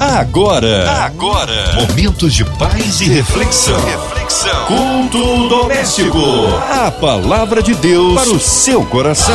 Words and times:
Agora, 0.00 0.88
agora, 1.04 1.74
momentos 1.74 2.32
de 2.32 2.44
paz 2.44 3.00
e 3.00 3.08
reflexão. 3.08 3.76
Reflexão. 3.84 4.66
Culto 4.66 5.48
doméstico. 5.48 6.18
A 6.70 6.88
palavra 6.88 7.60
de 7.60 7.74
Deus 7.74 8.14
para 8.14 8.30
o 8.30 8.38
seu 8.38 8.84
coração. 8.86 9.34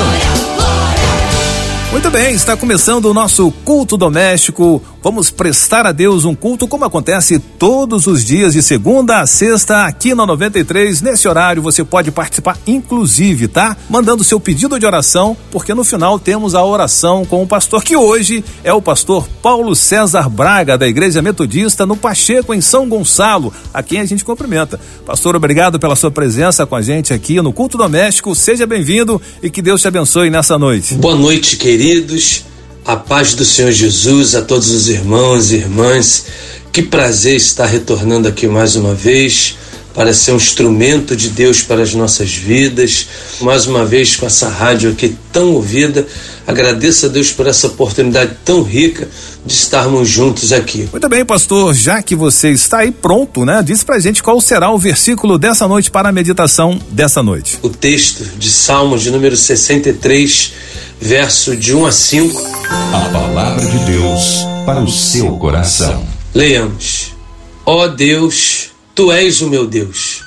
Muito 1.92 2.10
bem, 2.10 2.34
está 2.34 2.56
começando 2.56 3.06
o 3.06 3.14
nosso 3.14 3.52
culto 3.66 3.98
doméstico. 3.98 4.82
Vamos 5.04 5.30
prestar 5.30 5.86
a 5.86 5.92
Deus 5.92 6.24
um 6.24 6.34
culto 6.34 6.68
como 6.68 6.86
acontece 6.86 7.38
todos 7.38 8.08
os 8.08 8.24
dias 8.24 8.54
de 8.54 8.64
segunda 8.64 9.20
a 9.20 9.28
sexta 9.28 9.86
aqui 9.86 10.16
na 10.16 10.26
93. 10.26 11.02
Nesse 11.02 11.28
horário 11.28 11.62
você 11.62 11.84
pode 11.84 12.10
participar 12.10 12.58
inclusive, 12.66 13.48
tá? 13.48 13.76
Mandando 13.90 14.24
seu 14.24 14.40
pedido 14.40 14.80
de 14.80 14.86
oração, 14.86 15.36
porque 15.52 15.74
no 15.74 15.84
final 15.84 16.18
temos 16.18 16.56
a 16.56 16.64
oração 16.64 17.26
com 17.26 17.44
o 17.44 17.48
pastor 17.48 17.84
que 17.84 17.96
hoje 17.96 18.44
é 18.64 18.72
o 18.72 18.82
pastor 18.82 19.28
Paulo 19.42 19.76
César 19.76 20.30
Braga 20.30 20.78
da 20.78 20.88
Igreja 20.88 21.22
Metodista 21.22 21.86
no 21.86 21.98
Pacheco 21.98 22.54
em 22.54 22.62
São 22.62 22.88
Gonçalo, 22.88 23.54
a 23.74 23.84
quem 23.84 24.00
a 24.00 24.06
gente 24.06 24.24
cumprimenta. 24.24 24.80
Pastor, 25.06 25.36
obrigado 25.36 25.80
pela 25.80 25.96
sua 25.96 26.12
presença 26.12 26.66
com 26.66 26.76
a 26.76 26.82
gente 26.82 27.14
aqui 27.14 27.42
no 27.42 27.52
culto 27.52 27.78
doméstico. 27.78 28.34
Seja 28.34 28.66
bem-vindo 28.66 29.22
e 29.42 29.50
que 29.50 29.62
Deus 29.62 29.82
te 29.82 29.88
abençoe 29.88 30.30
nessa 30.30 30.58
noite. 30.58 30.96
Boa 30.96 31.16
noite, 31.16 31.58
querido 31.58 31.84
queridos, 31.84 32.46
a 32.86 32.96
paz 32.96 33.34
do 33.34 33.46
Senhor 33.46 33.72
Jesus 33.72 34.36
a 34.36 34.42
todos 34.42 34.70
os 34.70 34.90
irmãos 34.90 35.52
e 35.52 35.56
irmãs. 35.56 36.26
Que 36.72 36.82
prazer 36.82 37.36
estar 37.36 37.66
retornando 37.66 38.28
aqui 38.28 38.48
mais 38.48 38.76
uma 38.76 38.94
vez 38.94 39.56
para 39.94 40.14
ser 40.14 40.32
um 40.32 40.38
instrumento 40.38 41.16
de 41.16 41.30
Deus 41.30 41.62
para 41.62 41.82
as 41.82 41.94
nossas 41.94 42.34
vidas. 42.34 43.08
Mais 43.42 43.68
uma 43.68 43.86
vez 43.86 44.16
com 44.16 44.26
essa 44.26 44.50
rádio 44.50 44.92
aqui 44.92 45.16
tão 45.32 45.54
ouvida. 45.54 46.06
Agradeço 46.46 47.06
a 47.06 47.10
Deus 47.10 47.32
por 47.32 47.48
essa 47.48 47.68
oportunidade 47.68 48.38
tão 48.44 48.64
rica 48.64 49.08
de 49.46 49.54
estarmos 49.54 50.10
juntos 50.10 50.52
aqui. 50.52 50.90
Muito 50.92 51.08
bem, 51.10 51.24
pastor, 51.24 51.74
já 51.74 52.02
que 52.02 52.16
você 52.16 52.50
está 52.50 52.80
aí 52.80 52.92
pronto, 52.92 53.46
né? 53.46 53.62
Diz 53.64 53.84
pra 53.84 54.00
gente 54.00 54.24
qual 54.24 54.42
será 54.42 54.72
o 54.72 54.78
versículo 54.78 55.38
dessa 55.38 55.68
noite 55.68 55.92
para 55.92 56.10
a 56.10 56.12
meditação 56.12 56.80
dessa 56.90 57.22
noite. 57.22 57.60
O 57.62 57.70
texto 57.70 58.24
de 58.38 58.50
Salmos 58.50 59.02
de 59.04 59.12
número 59.12 59.38
63 59.38 60.54
verso 61.00 61.56
de 61.56 61.76
1 61.76 61.86
a 61.86 61.92
5. 61.92 62.42
A 62.94 63.10
palavra 63.12 63.66
de 63.66 63.78
Deus 63.80 64.46
para 64.66 64.82
o 64.82 64.90
seu 64.90 65.38
coração. 65.38 66.06
Leiamos. 66.34 67.12
Ó 67.66 67.84
oh 67.84 67.88
Deus, 67.90 68.73
tu 68.94 69.12
és 69.12 69.42
o 69.42 69.50
meu 69.50 69.66
Deus. 69.66 70.22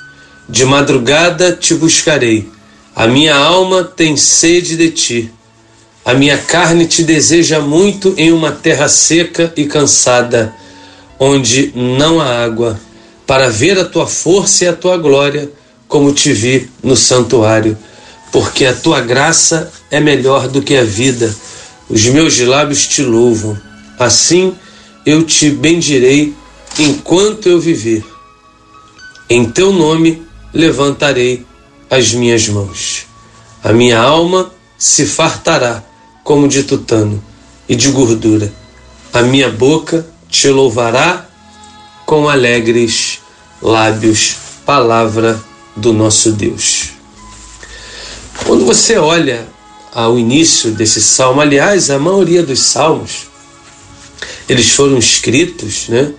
De 0.49 0.65
madrugada 0.65 1.53
te 1.53 1.75
buscarei. 1.75 2.49
A 2.95 3.07
minha 3.07 3.35
alma 3.35 3.85
tem 3.85 4.17
sede 4.17 4.77
de 4.77 4.91
ti. 4.91 5.33
A 6.05 6.15
minha 6.15 6.39
carne 6.39 6.87
te 6.87 7.03
deseja 7.03 7.61
muito 7.61 8.15
em 8.17 8.33
uma 8.33 8.53
terra 8.53 8.89
seca 8.89 9.53
e 9.57 9.65
cansada, 9.67 10.55
onde 11.19 11.73
não 11.75 12.21
há 12.21 12.45
água, 12.45 12.81
para 13.27 13.51
ver 13.51 13.79
a 13.79 13.85
tua 13.85 14.07
força 14.07 14.65
e 14.65 14.69
a 14.69 14.73
tua 14.73 14.97
glória, 14.97 15.51
como 15.89 16.13
te 16.13 16.33
vi 16.33 16.71
no 16.83 16.97
santuário 16.97 17.77
porque 18.37 18.67
a 18.67 18.75
tua 18.75 19.01
graça 19.01 19.73
é 19.91 19.99
melhor 19.99 20.47
do 20.49 20.61
que 20.61 20.77
a 20.77 20.85
vida. 20.85 21.35
Os 21.89 22.05
meus 22.05 22.39
lábios 22.39 22.87
te 22.87 23.03
louvam. 23.03 23.59
Assim 23.99 24.55
eu 25.07 25.23
te 25.23 25.49
bendirei 25.49 26.35
enquanto 26.79 27.49
eu 27.49 27.59
viver. 27.59 28.05
Em 29.29 29.45
teu 29.51 29.73
nome 29.73 30.23
levantarei 30.55 31.45
as 31.91 32.13
minhas 32.13 32.49
mãos. 32.49 33.07
A 33.63 33.73
minha 33.73 33.99
alma 33.99 34.53
se 34.79 35.05
fartará 35.05 35.83
como 36.23 36.47
de 36.47 36.63
tutano 36.63 37.23
e 37.69 37.75
de 37.75 37.91
gordura. 37.91 38.53
A 39.13 39.23
minha 39.23 39.51
boca 39.51 40.07
te 40.29 40.49
louvará 40.49 41.27
com 42.05 42.29
alegres 42.29 43.19
lábios. 43.61 44.37
Palavra 44.65 45.41
do 45.75 45.93
nosso 45.93 46.33
Deus. 46.33 46.91
Quando 48.45 48.65
você 48.65 48.97
olha 48.97 49.47
ao 49.93 50.19
início 50.19 50.71
desse 50.71 51.03
salmo, 51.03 51.41
aliás, 51.41 51.91
a 51.91 51.99
maioria 51.99 52.43
dos 52.43 52.61
salmos, 52.61 53.27
eles 54.49 54.71
foram 54.71 54.99
escritos, 54.99 55.89
né, 55.89 56.13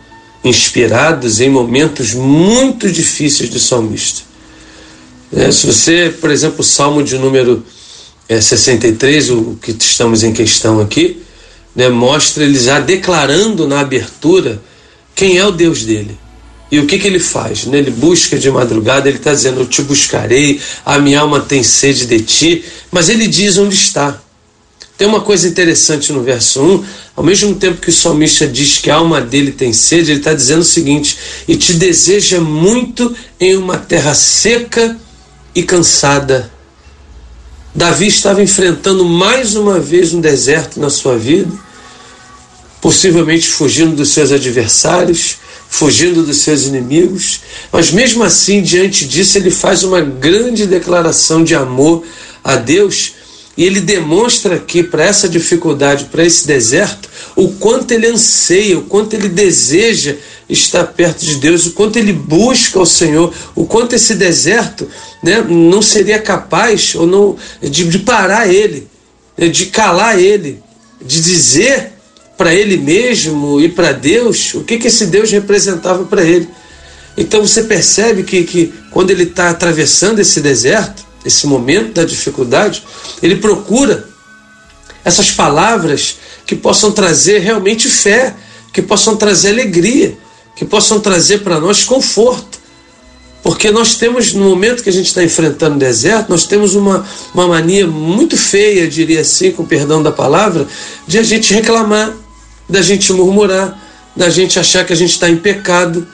inspirados 0.48 1.40
em 1.40 1.50
momentos 1.50 2.14
muito 2.14 2.92
difíceis 2.92 3.50
do 3.50 3.60
salmista. 3.60 4.22
É, 5.32 5.52
se 5.52 5.68
você, 5.68 6.14
por 6.22 6.32
exemplo, 6.32 6.62
o 6.62 6.64
salmo 6.64 7.04
de 7.04 7.18
número 7.18 7.64
é, 8.30 8.40
63, 8.40 9.30
o 9.30 9.60
que 9.62 9.72
estamos 9.72 10.24
em 10.24 10.34
questão 10.34 10.80
aqui, 10.80 11.22
né, 11.76 11.90
mostra 11.90 12.44
ele 12.44 12.58
já 12.58 12.80
declarando 12.80 13.68
na 13.68 13.82
abertura 13.82 14.62
quem 15.14 15.38
é 15.38 15.46
o 15.46 15.52
Deus 15.52 15.84
dele. 15.84 16.18
E 16.72 16.80
o 16.80 16.86
que, 16.86 17.00
que 17.00 17.08
ele 17.08 17.20
faz? 17.20 17.66
Né? 17.66 17.78
Ele 17.78 17.92
busca 17.92 18.38
de 18.38 18.50
madrugada, 18.52 19.08
ele 19.08 19.18
está 19.18 19.34
dizendo: 19.34 19.62
Eu 19.62 19.66
te 19.66 19.82
buscarei, 19.82 20.60
a 20.86 21.00
minha 21.00 21.22
alma 21.22 21.40
tem 21.40 21.64
sede 21.64 22.06
de 22.06 22.20
ti, 22.22 22.66
mas 22.92 23.08
ele 23.10 23.28
diz 23.28 23.58
onde 23.58 23.76
está. 23.76 24.22
Tem 24.98 25.08
uma 25.08 25.22
coisa 25.22 25.48
interessante 25.48 26.12
no 26.12 26.24
verso 26.24 26.62
1, 26.62 26.86
ao 27.18 27.24
mesmo 27.24 27.56
tempo 27.56 27.82
que 27.82 27.90
o 27.90 27.94
salmista 27.94 28.46
diz 28.46 28.78
que 28.78 28.92
a 28.92 28.96
alma 28.96 29.20
dele 29.20 29.52
tem 29.52 29.74
sede, 29.74 30.12
ele 30.12 30.20
está 30.20 30.36
dizendo 30.36 30.62
o 30.62 30.64
seguinte: 30.64 31.18
E 31.48 31.58
te 31.58 31.74
deseja 31.74 32.40
muito 32.40 33.14
em 33.40 33.58
uma 33.58 33.76
terra 33.76 34.14
seca 34.14 34.96
e 35.56 35.64
cansada. 35.64 36.52
Davi 37.74 38.08
estava 38.08 38.42
enfrentando 38.42 39.04
mais 39.04 39.56
uma 39.56 39.80
vez 39.80 40.14
um 40.14 40.22
deserto 40.22 40.80
na 40.80 40.92
sua 40.92 41.18
vida, 41.18 41.52
possivelmente 42.80 43.48
fugindo 43.50 43.96
dos 43.96 44.10
seus 44.10 44.32
adversários 44.32 45.38
fugindo 45.70 46.24
dos 46.24 46.38
seus 46.38 46.64
inimigos, 46.64 47.42
mas 47.74 47.92
mesmo 47.92 48.24
assim, 48.24 48.62
diante 48.62 49.06
disso, 49.06 49.38
ele 49.38 49.52
faz 49.52 49.84
uma 49.84 50.00
grande 50.00 50.66
declaração 50.66 51.44
de 51.44 51.54
amor 51.54 52.06
a 52.42 52.56
Deus 52.56 53.17
e 53.58 53.66
ele 53.66 53.82
demonstra 53.82 54.56
aqui 54.56 54.84
para 54.84 55.04
essa 55.04 55.28
dificuldade, 55.28 56.06
para 56.06 56.24
esse 56.24 56.46
deserto, 56.46 57.10
o 57.36 57.50
quanto 57.54 57.92
ele 57.92 58.06
anseia, 58.06 58.78
o 58.78 58.84
quanto 58.84 59.16
ele 59.16 59.28
deseja 59.28 60.16
estar 60.48 60.84
perto 60.86 61.26
de 61.26 61.36
Deus, 61.36 61.66
o 61.66 61.72
quanto 61.72 61.98
ele 61.98 62.14
busca 62.14 62.80
o 62.80 62.86
Senhor, 62.86 63.34
o 63.56 63.66
quanto 63.66 63.96
esse 63.96 64.14
deserto 64.14 64.88
né, 65.24 65.42
não 65.42 65.82
seria 65.82 66.20
capaz 66.20 66.94
ou 66.94 67.08
não 67.08 67.36
de, 67.60 67.86
de 67.86 68.00
parar 68.00 68.48
ele, 68.48 68.88
né, 69.36 69.48
de 69.48 69.66
calar 69.66 70.20
ele, 70.20 70.62
de 71.04 71.20
dizer 71.20 71.94
para 72.38 72.54
ele 72.54 72.78
mesmo 72.78 73.60
e 73.60 73.68
para 73.68 73.92
Deus 73.92 74.54
o 74.54 74.64
que, 74.64 74.78
que 74.78 74.88
esse 74.88 75.08
Deus 75.08 75.32
representava 75.32 76.06
para 76.06 76.24
ele. 76.24 76.48
Então 77.18 77.42
você 77.42 77.64
percebe 77.64 78.22
que, 78.22 78.44
que 78.44 78.72
quando 78.92 79.10
ele 79.10 79.24
está 79.24 79.50
atravessando 79.50 80.20
esse 80.20 80.40
deserto, 80.40 81.07
esse 81.28 81.46
momento 81.46 81.94
da 81.94 82.04
dificuldade, 82.04 82.84
ele 83.22 83.36
procura 83.36 84.08
essas 85.04 85.30
palavras 85.30 86.18
que 86.46 86.56
possam 86.56 86.92
trazer 86.92 87.40
realmente 87.40 87.88
fé, 87.88 88.36
que 88.74 88.82
possam 88.82 89.16
trazer 89.16 89.50
alegria, 89.50 90.18
que 90.56 90.66
possam 90.66 91.00
trazer 91.00 91.40
para 91.40 91.60
nós 91.60 91.84
conforto. 91.84 92.58
Porque 93.44 93.72
nós 93.72 93.96
temos, 93.96 94.34
no 94.34 94.50
momento 94.50 94.84
que 94.84 94.90
a 94.90 94.94
gente 94.94 95.08
está 95.08 95.24
enfrentando 95.24 95.76
o 95.76 95.80
deserto, 95.80 96.30
nós 96.30 96.46
temos 96.46 96.76
uma, 96.76 97.06
uma 97.34 97.48
mania 97.48 97.88
muito 97.88 98.36
feia, 98.36 98.88
diria 98.88 99.22
assim, 99.22 99.52
com 99.52 99.66
perdão 99.66 100.02
da 100.02 100.12
palavra, 100.12 100.68
de 101.08 101.18
a 101.18 101.24
gente 101.24 101.54
reclamar, 101.54 102.14
da 102.68 102.82
gente 102.82 103.14
murmurar, 103.14 103.80
da 104.16 104.30
gente 104.30 104.60
achar 104.60 104.86
que 104.86 104.92
a 104.92 104.96
gente 104.96 105.12
está 105.12 105.30
em 105.30 105.38
pecado, 105.38 106.06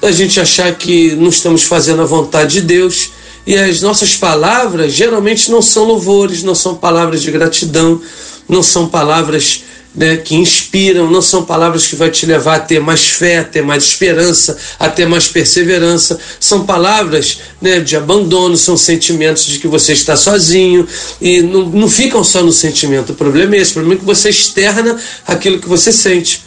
da 0.00 0.10
gente 0.10 0.38
achar 0.38 0.74
que 0.74 1.14
não 1.14 1.28
estamos 1.28 1.62
fazendo 1.62 2.02
a 2.02 2.04
vontade 2.04 2.60
de 2.60 2.62
Deus. 2.62 3.10
E 3.46 3.56
as 3.56 3.82
nossas 3.82 4.14
palavras 4.16 4.92
geralmente 4.92 5.50
não 5.50 5.60
são 5.60 5.84
louvores, 5.84 6.42
não 6.42 6.54
são 6.54 6.74
palavras 6.74 7.22
de 7.22 7.30
gratidão, 7.30 8.00
não 8.48 8.62
são 8.62 8.88
palavras 8.88 9.62
né, 9.94 10.16
que 10.16 10.34
inspiram, 10.34 11.10
não 11.10 11.22
são 11.22 11.44
palavras 11.44 11.86
que 11.86 11.94
vai 11.94 12.10
te 12.10 12.26
levar 12.26 12.56
a 12.56 12.60
ter 12.60 12.80
mais 12.80 13.06
fé, 13.06 13.38
a 13.38 13.44
ter 13.44 13.62
mais 13.62 13.84
esperança, 13.84 14.56
a 14.78 14.88
ter 14.88 15.06
mais 15.06 15.28
perseverança. 15.28 16.18
São 16.40 16.64
palavras 16.64 17.38
né, 17.60 17.80
de 17.80 17.96
abandono, 17.96 18.56
são 18.56 18.76
sentimentos 18.76 19.44
de 19.44 19.58
que 19.58 19.68
você 19.68 19.92
está 19.92 20.16
sozinho 20.16 20.86
e 21.20 21.42
não, 21.42 21.66
não 21.66 21.88
ficam 21.88 22.24
só 22.24 22.42
no 22.42 22.52
sentimento. 22.52 23.12
O 23.12 23.14
problema 23.14 23.54
é 23.54 23.58
esse, 23.58 23.70
o 23.70 23.74
problema 23.74 23.96
é 23.96 23.98
que 23.98 24.06
você 24.06 24.30
externa 24.30 24.98
aquilo 25.26 25.60
que 25.60 25.68
você 25.68 25.92
sente 25.92 26.42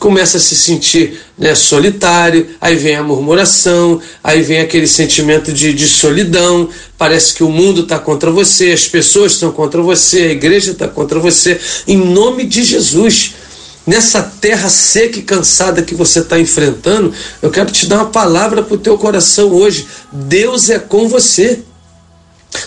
começa 0.00 0.38
a 0.38 0.40
se 0.40 0.56
sentir 0.56 1.20
né, 1.36 1.54
solitário, 1.54 2.48
aí 2.58 2.74
vem 2.74 2.96
a 2.96 3.02
murmuração, 3.02 4.00
aí 4.24 4.40
vem 4.42 4.58
aquele 4.58 4.86
sentimento 4.86 5.52
de, 5.52 5.74
de 5.74 5.86
solidão, 5.86 6.70
parece 6.96 7.34
que 7.34 7.44
o 7.44 7.50
mundo 7.50 7.82
está 7.82 7.98
contra 7.98 8.30
você, 8.30 8.72
as 8.72 8.88
pessoas 8.88 9.32
estão 9.32 9.52
contra 9.52 9.82
você, 9.82 10.22
a 10.22 10.32
igreja 10.32 10.72
está 10.72 10.88
contra 10.88 11.20
você. 11.20 11.60
Em 11.86 11.98
nome 11.98 12.46
de 12.46 12.64
Jesus, 12.64 13.34
nessa 13.86 14.22
terra 14.22 14.70
seca 14.70 15.18
e 15.18 15.22
cansada 15.22 15.82
que 15.82 15.94
você 15.94 16.20
está 16.20 16.40
enfrentando, 16.40 17.12
eu 17.42 17.50
quero 17.50 17.70
te 17.70 17.84
dar 17.84 17.96
uma 17.96 18.06
palavra 18.06 18.62
para 18.62 18.74
o 18.74 18.78
teu 18.78 18.96
coração 18.96 19.52
hoje. 19.52 19.86
Deus 20.10 20.70
é 20.70 20.78
com 20.78 21.08
você. 21.08 21.60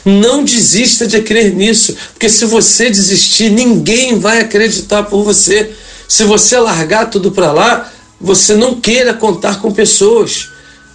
Não 0.05 0.45
desista 0.45 1.07
de 1.07 1.19
crer 1.21 1.53
nisso, 1.53 1.95
porque 2.13 2.29
se 2.29 2.45
você 2.45 2.91
desistir, 2.91 3.49
ninguém 3.49 4.19
vai 4.19 4.39
acreditar 4.39 5.03
por 5.03 5.23
você. 5.23 5.71
Se 6.07 6.23
você 6.23 6.59
largar 6.59 7.09
tudo 7.09 7.31
para 7.31 7.51
lá, 7.51 7.91
você 8.19 8.55
não 8.55 8.79
queira 8.79 9.13
contar 9.13 9.61
com 9.61 9.71
pessoas. 9.71 10.49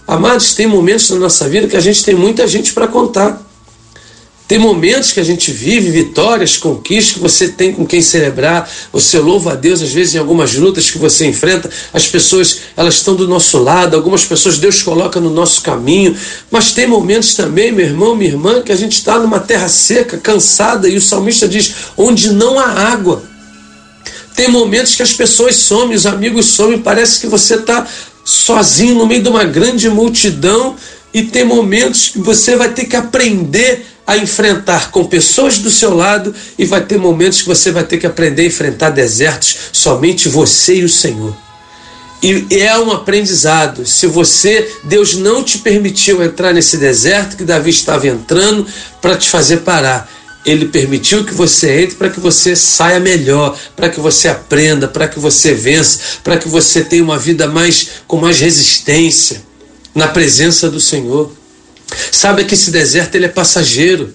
Amados, 0.07 0.55
tem 0.55 0.65
momentos 0.65 1.09
na 1.11 1.17
nossa 1.17 1.47
vida 1.47 1.67
que 1.67 1.77
a 1.77 1.81
gente 1.81 2.03
tem 2.03 2.15
muita 2.15 2.47
gente 2.47 2.73
para 2.73 2.87
contar. 2.87 3.39
Tem 4.49 4.57
momentos 4.57 5.11
que 5.11 5.19
a 5.19 5.23
gente 5.23 5.51
vive 5.51 5.91
vitórias, 5.91 6.57
conquistas 6.57 7.13
que 7.13 7.19
você 7.19 7.49
tem 7.49 7.71
com 7.71 7.85
quem 7.85 8.01
celebrar. 8.01 8.67
Você 8.91 9.19
louva 9.19 9.51
a 9.51 9.55
Deus, 9.55 9.79
às 9.79 9.91
vezes, 9.91 10.15
em 10.15 10.17
algumas 10.17 10.55
lutas 10.55 10.89
que 10.89 10.97
você 10.97 11.27
enfrenta. 11.27 11.69
As 11.93 12.07
pessoas, 12.07 12.61
elas 12.75 12.95
estão 12.95 13.15
do 13.15 13.27
nosso 13.27 13.59
lado. 13.59 13.95
Algumas 13.95 14.25
pessoas 14.25 14.57
Deus 14.57 14.81
coloca 14.81 15.19
no 15.19 15.29
nosso 15.29 15.61
caminho. 15.61 16.17
Mas 16.49 16.71
tem 16.71 16.87
momentos 16.87 17.35
também, 17.35 17.71
meu 17.71 17.85
irmão, 17.85 18.15
minha 18.15 18.31
irmã, 18.31 18.63
que 18.63 18.71
a 18.71 18.75
gente 18.75 18.93
está 18.93 19.19
numa 19.19 19.39
terra 19.39 19.67
seca, 19.67 20.17
cansada. 20.17 20.89
E 20.89 20.97
o 20.97 21.01
salmista 21.01 21.47
diz: 21.47 21.75
onde 21.95 22.33
não 22.33 22.57
há 22.57 22.65
água. 22.65 23.28
Tem 24.39 24.47
momentos 24.47 24.95
que 24.95 25.03
as 25.03 25.11
pessoas 25.11 25.57
somem, 25.57 25.97
os 25.97 26.05
amigos 26.05 26.45
somem. 26.45 26.79
Parece 26.79 27.19
que 27.19 27.27
você 27.27 27.55
está 27.55 27.85
sozinho 28.23 28.95
no 28.95 29.05
meio 29.05 29.21
de 29.21 29.27
uma 29.27 29.43
grande 29.43 29.89
multidão. 29.89 30.77
E 31.13 31.23
tem 31.23 31.43
momentos 31.43 32.07
que 32.07 32.19
você 32.19 32.55
vai 32.55 32.69
ter 32.69 32.85
que 32.85 32.95
aprender 32.95 33.85
a 34.07 34.17
enfrentar 34.17 34.91
com 34.91 35.03
pessoas 35.03 35.57
do 35.57 35.69
seu 35.69 35.93
lado 35.93 36.33
e 36.57 36.63
vai 36.63 36.79
ter 36.85 36.97
momentos 36.97 37.41
que 37.41 37.49
você 37.49 37.69
vai 37.69 37.83
ter 37.83 37.97
que 37.97 38.07
aprender 38.07 38.43
a 38.43 38.45
enfrentar 38.45 38.91
desertos 38.91 39.57
somente 39.73 40.29
você 40.29 40.75
e 40.75 40.83
o 40.85 40.89
Senhor. 40.89 41.35
E 42.23 42.47
é 42.61 42.79
um 42.79 42.93
aprendizado. 42.93 43.85
Se 43.85 44.07
você, 44.07 44.71
Deus 44.85 45.15
não 45.15 45.43
te 45.43 45.57
permitiu 45.57 46.23
entrar 46.23 46.53
nesse 46.53 46.77
deserto 46.77 47.35
que 47.35 47.43
Davi 47.43 47.71
estava 47.71 48.07
entrando 48.07 48.65
para 49.01 49.17
te 49.17 49.29
fazer 49.29 49.57
parar. 49.57 50.09
Ele 50.45 50.65
permitiu 50.65 51.25
que 51.25 51.33
você 51.33 51.81
entre 51.81 51.95
para 51.95 52.09
que 52.09 52.19
você 52.19 52.55
saia 52.55 52.99
melhor, 52.99 53.57
para 53.75 53.89
que 53.89 53.99
você 53.99 54.27
aprenda, 54.27 54.87
para 54.87 55.07
que 55.07 55.19
você 55.19 55.53
vença, 55.53 55.99
para 56.23 56.37
que 56.37 56.47
você 56.47 56.83
tenha 56.83 57.03
uma 57.03 57.19
vida 57.19 57.47
mais 57.47 57.89
com 58.07 58.17
mais 58.17 58.39
resistência 58.39 59.43
na 59.93 60.07
presença 60.07 60.69
do 60.69 60.79
Senhor. 60.79 61.31
Sabe 62.11 62.45
que 62.45 62.53
esse 62.53 62.71
deserto 62.71 63.15
ele 63.15 63.25
é 63.25 63.29
passageiro. 63.29 64.13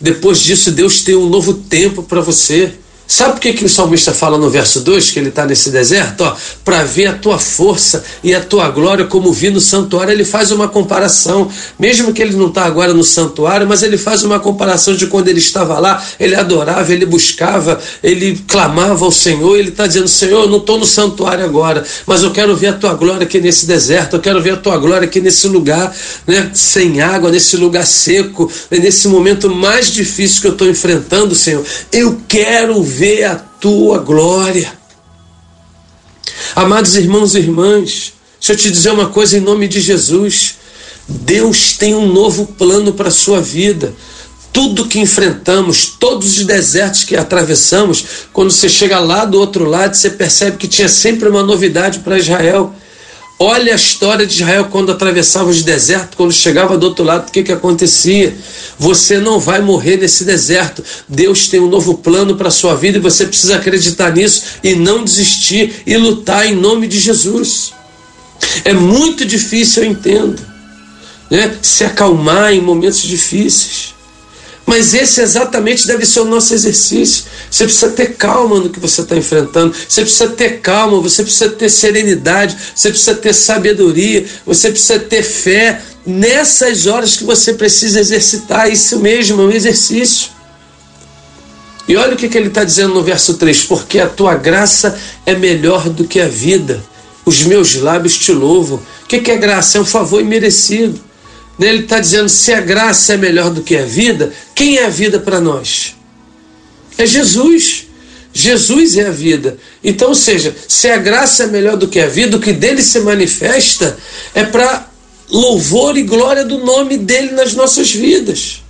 Depois 0.00 0.40
disso, 0.40 0.70
Deus 0.70 1.02
tem 1.02 1.14
um 1.14 1.28
novo 1.28 1.54
tempo 1.54 2.02
para 2.02 2.20
você. 2.20 2.72
Sabe 3.08 3.34
por 3.34 3.40
que, 3.40 3.52
que 3.52 3.64
o 3.64 3.68
salmista 3.68 4.12
fala 4.12 4.36
no 4.36 4.50
verso 4.50 4.80
2 4.80 5.12
que 5.12 5.18
ele 5.20 5.28
está 5.28 5.46
nesse 5.46 5.70
deserto? 5.70 6.24
Para 6.64 6.82
ver 6.82 7.06
a 7.06 7.12
tua 7.12 7.38
força 7.38 8.04
e 8.22 8.34
a 8.34 8.40
tua 8.40 8.68
glória 8.68 9.04
como 9.04 9.32
vi 9.32 9.48
no 9.48 9.60
santuário. 9.60 10.12
Ele 10.12 10.24
faz 10.24 10.50
uma 10.50 10.66
comparação, 10.66 11.48
mesmo 11.78 12.12
que 12.12 12.20
ele 12.20 12.34
não 12.34 12.48
está 12.48 12.64
agora 12.64 12.92
no 12.92 13.04
santuário, 13.04 13.66
mas 13.66 13.84
ele 13.84 13.96
faz 13.96 14.24
uma 14.24 14.40
comparação 14.40 14.96
de 14.96 15.06
quando 15.06 15.28
ele 15.28 15.38
estava 15.38 15.78
lá, 15.78 16.04
ele 16.18 16.34
adorava, 16.34 16.92
ele 16.92 17.06
buscava, 17.06 17.80
ele 18.02 18.42
clamava 18.48 19.04
ao 19.04 19.12
Senhor. 19.12 19.56
Ele 19.56 19.68
está 19.68 19.86
dizendo: 19.86 20.08
Senhor, 20.08 20.42
eu 20.42 20.48
não 20.48 20.58
estou 20.58 20.76
no 20.78 20.86
santuário 20.86 21.44
agora, 21.44 21.84
mas 22.06 22.24
eu 22.24 22.32
quero 22.32 22.56
ver 22.56 22.68
a 22.68 22.72
tua 22.72 22.94
glória 22.94 23.22
aqui 23.22 23.40
nesse 23.40 23.66
deserto, 23.66 24.16
eu 24.16 24.20
quero 24.20 24.42
ver 24.42 24.54
a 24.54 24.56
tua 24.56 24.76
glória 24.78 25.06
aqui 25.06 25.20
nesse 25.20 25.46
lugar, 25.46 25.94
né, 26.26 26.50
sem 26.52 27.00
água, 27.00 27.30
nesse 27.30 27.56
lugar 27.56 27.86
seco, 27.86 28.50
nesse 28.68 29.06
momento 29.06 29.48
mais 29.48 29.92
difícil 29.92 30.40
que 30.40 30.48
eu 30.48 30.52
estou 30.52 30.68
enfrentando, 30.68 31.36
Senhor. 31.36 31.64
Eu 31.92 32.20
quero 32.26 32.82
ver 32.82 32.95
ver 32.96 33.24
a 33.24 33.34
tua 33.34 33.98
glória. 33.98 34.72
Amados 36.54 36.96
irmãos 36.96 37.34
e 37.34 37.40
irmãs, 37.40 38.14
deixa 38.40 38.52
eu 38.52 38.56
te 38.56 38.70
dizer 38.70 38.90
uma 38.90 39.10
coisa 39.10 39.36
em 39.36 39.40
nome 39.40 39.68
de 39.68 39.82
Jesus. 39.82 40.54
Deus 41.06 41.76
tem 41.76 41.94
um 41.94 42.10
novo 42.10 42.46
plano 42.46 42.94
para 42.94 43.08
a 43.08 43.12
sua 43.12 43.40
vida. 43.40 43.94
Tudo 44.50 44.88
que 44.88 44.98
enfrentamos, 44.98 45.94
todos 46.00 46.38
os 46.38 46.46
desertos 46.46 47.04
que 47.04 47.14
atravessamos, 47.14 48.02
quando 48.32 48.50
você 48.50 48.68
chega 48.68 48.98
lá 48.98 49.26
do 49.26 49.38
outro 49.38 49.68
lado, 49.68 49.94
você 49.94 50.08
percebe 50.08 50.56
que 50.56 50.66
tinha 50.66 50.88
sempre 50.88 51.28
uma 51.28 51.42
novidade 51.42 51.98
para 51.98 52.18
Israel. 52.18 52.74
Olha 53.38 53.74
a 53.74 53.76
história 53.76 54.26
de 54.26 54.34
Israel 54.34 54.68
quando 54.70 54.90
atravessava 54.90 55.50
os 55.50 55.62
desertos, 55.62 56.16
quando 56.16 56.32
chegava 56.32 56.78
do 56.78 56.86
outro 56.86 57.04
lado, 57.04 57.28
o 57.28 57.30
que, 57.30 57.42
que 57.42 57.52
acontecia? 57.52 58.34
Você 58.78 59.18
não 59.18 59.38
vai 59.38 59.60
morrer 59.60 59.98
nesse 59.98 60.24
deserto. 60.24 60.82
Deus 61.06 61.48
tem 61.48 61.60
um 61.60 61.68
novo 61.68 61.98
plano 61.98 62.36
para 62.36 62.48
a 62.48 62.50
sua 62.50 62.74
vida 62.74 62.96
e 62.96 63.00
você 63.00 63.26
precisa 63.26 63.56
acreditar 63.56 64.10
nisso 64.10 64.42
e 64.64 64.74
não 64.74 65.04
desistir 65.04 65.82
e 65.86 65.96
lutar 65.98 66.46
em 66.46 66.54
nome 66.54 66.86
de 66.86 66.98
Jesus. 66.98 67.74
É 68.64 68.72
muito 68.72 69.24
difícil, 69.24 69.84
eu 69.84 69.90
entendo, 69.90 70.40
né? 71.30 71.58
se 71.60 71.84
acalmar 71.84 72.54
em 72.54 72.60
momentos 72.60 73.02
difíceis. 73.02 73.95
Mas 74.66 74.94
esse 74.94 75.20
exatamente 75.20 75.86
deve 75.86 76.04
ser 76.04 76.20
o 76.20 76.24
nosso 76.24 76.52
exercício. 76.52 77.24
Você 77.48 77.64
precisa 77.64 77.90
ter 77.90 78.16
calma 78.16 78.58
no 78.58 78.68
que 78.68 78.80
você 78.80 79.02
está 79.02 79.16
enfrentando. 79.16 79.72
Você 79.88 80.02
precisa 80.02 80.28
ter 80.30 80.60
calma, 80.60 81.00
você 81.00 81.22
precisa 81.22 81.50
ter 81.50 81.68
serenidade, 81.68 82.56
você 82.74 82.90
precisa 82.90 83.14
ter 83.14 83.32
sabedoria, 83.32 84.26
você 84.44 84.70
precisa 84.70 84.98
ter 84.98 85.22
fé 85.22 85.80
nessas 86.04 86.88
horas 86.88 87.16
que 87.16 87.22
você 87.22 87.54
precisa 87.54 88.00
exercitar. 88.00 88.68
Isso 88.68 88.98
mesmo, 88.98 89.40
é 89.40 89.44
um 89.44 89.52
exercício. 89.52 90.30
E 91.88 91.96
olha 91.96 92.14
o 92.14 92.16
que, 92.16 92.28
que 92.28 92.36
ele 92.36 92.48
está 92.48 92.64
dizendo 92.64 92.94
no 92.94 93.04
verso 93.04 93.34
3: 93.34 93.62
Porque 93.64 94.00
a 94.00 94.08
tua 94.08 94.34
graça 94.34 94.98
é 95.24 95.36
melhor 95.36 95.88
do 95.88 96.04
que 96.04 96.20
a 96.20 96.26
vida. 96.26 96.82
Os 97.24 97.44
meus 97.44 97.76
lábios 97.76 98.18
te 98.18 98.32
louvam. 98.32 98.78
O 98.78 99.06
que, 99.06 99.20
que 99.20 99.30
é 99.30 99.36
graça? 99.36 99.78
É 99.78 99.80
um 99.80 99.84
favor 99.84 100.20
imerecido. 100.20 101.05
Ele 101.58 101.82
está 101.82 101.98
dizendo: 101.98 102.28
se 102.28 102.52
a 102.52 102.60
graça 102.60 103.14
é 103.14 103.16
melhor 103.16 103.50
do 103.50 103.62
que 103.62 103.76
a 103.76 103.84
vida, 103.84 104.32
quem 104.54 104.76
é 104.76 104.86
a 104.86 104.90
vida 104.90 105.18
para 105.18 105.40
nós? 105.40 105.96
É 106.98 107.06
Jesus. 107.06 107.86
Jesus 108.32 108.98
é 108.98 109.06
a 109.06 109.10
vida. 109.10 109.56
Então, 109.82 110.08
ou 110.08 110.14
seja, 110.14 110.54
se 110.68 110.88
a 110.88 110.98
graça 110.98 111.44
é 111.44 111.46
melhor 111.46 111.76
do 111.78 111.88
que 111.88 111.98
a 111.98 112.06
vida, 112.06 112.36
o 112.36 112.40
que 112.40 112.52
dele 112.52 112.82
se 112.82 113.00
manifesta 113.00 113.96
é 114.34 114.44
para 114.44 114.90
louvor 115.30 115.96
e 115.96 116.02
glória 116.02 116.44
do 116.44 116.58
nome 116.58 116.98
dele 116.98 117.32
nas 117.32 117.54
nossas 117.54 117.90
vidas. 117.90 118.62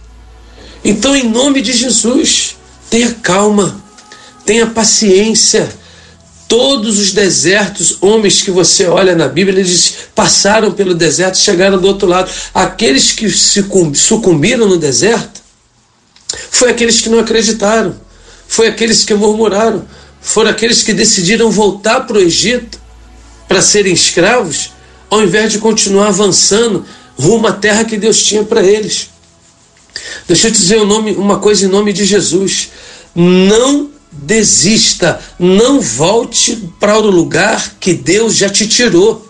Então, 0.85 1.17
em 1.17 1.29
nome 1.29 1.61
de 1.63 1.73
Jesus, 1.73 2.57
tenha 2.89 3.11
calma, 3.21 3.83
tenha 4.45 4.69
paciência 4.69 5.69
Todos 6.49 6.99
os 6.99 7.13
desertos, 7.13 7.99
homens 8.01 8.41
que 8.41 8.53
você 8.53 8.87
olha 8.87 9.17
na 9.17 9.27
Bíblia, 9.27 9.59
eles 9.59 9.95
passaram 10.15 10.71
pelo 10.73 10.95
deserto 10.95 11.35
e 11.35 11.41
chegaram 11.41 11.79
do 11.79 11.89
outro 11.89 12.07
lado. 12.07 12.31
Aqueles 12.55 13.13
que 13.13 13.29
sucumbiram 13.29 14.69
no 14.69 14.77
deserto 14.77 15.43
foi 16.51 16.71
aqueles 16.71 17.01
que 17.01 17.09
não 17.09 17.19
acreditaram, 17.19 17.97
foi 18.47 18.69
aqueles 18.69 19.05
que 19.05 19.15
murmuraram, 19.15 19.87
foram 20.21 20.51
aqueles 20.51 20.83
que 20.83 20.93
decidiram 20.93 21.51
voltar 21.51 22.01
para 22.07 22.17
o 22.17 22.21
Egito 22.21 22.79
para 23.49 23.61
serem 23.61 23.93
escravos, 23.93 24.73
ao 25.11 25.23
invés 25.23 25.53
de 25.53 25.59
continuar 25.59 26.09
avançando 26.09 26.85
rumo 27.19 27.47
à 27.47 27.53
terra 27.53 27.85
que 27.85 27.97
Deus 27.97 28.23
tinha 28.23 28.45
para 28.45 28.63
eles. 28.63 29.11
Deixa 30.29 30.49
eu 30.49 30.53
te 30.53 30.59
dizer 30.59 30.81
um 30.81 30.87
nome, 30.87 31.13
uma 31.13 31.39
coisa 31.39 31.65
em 31.65 31.69
nome 31.69 31.93
de 31.93 32.05
Jesus. 32.05 32.71
Não 33.15 33.91
desista, 34.23 35.21
não 35.39 35.81
volte 35.81 36.71
para 36.79 36.99
o 36.99 37.11
lugar 37.11 37.77
que 37.79 37.95
Deus 37.95 38.35
já 38.35 38.49
te 38.49 38.67
tirou. 38.67 39.27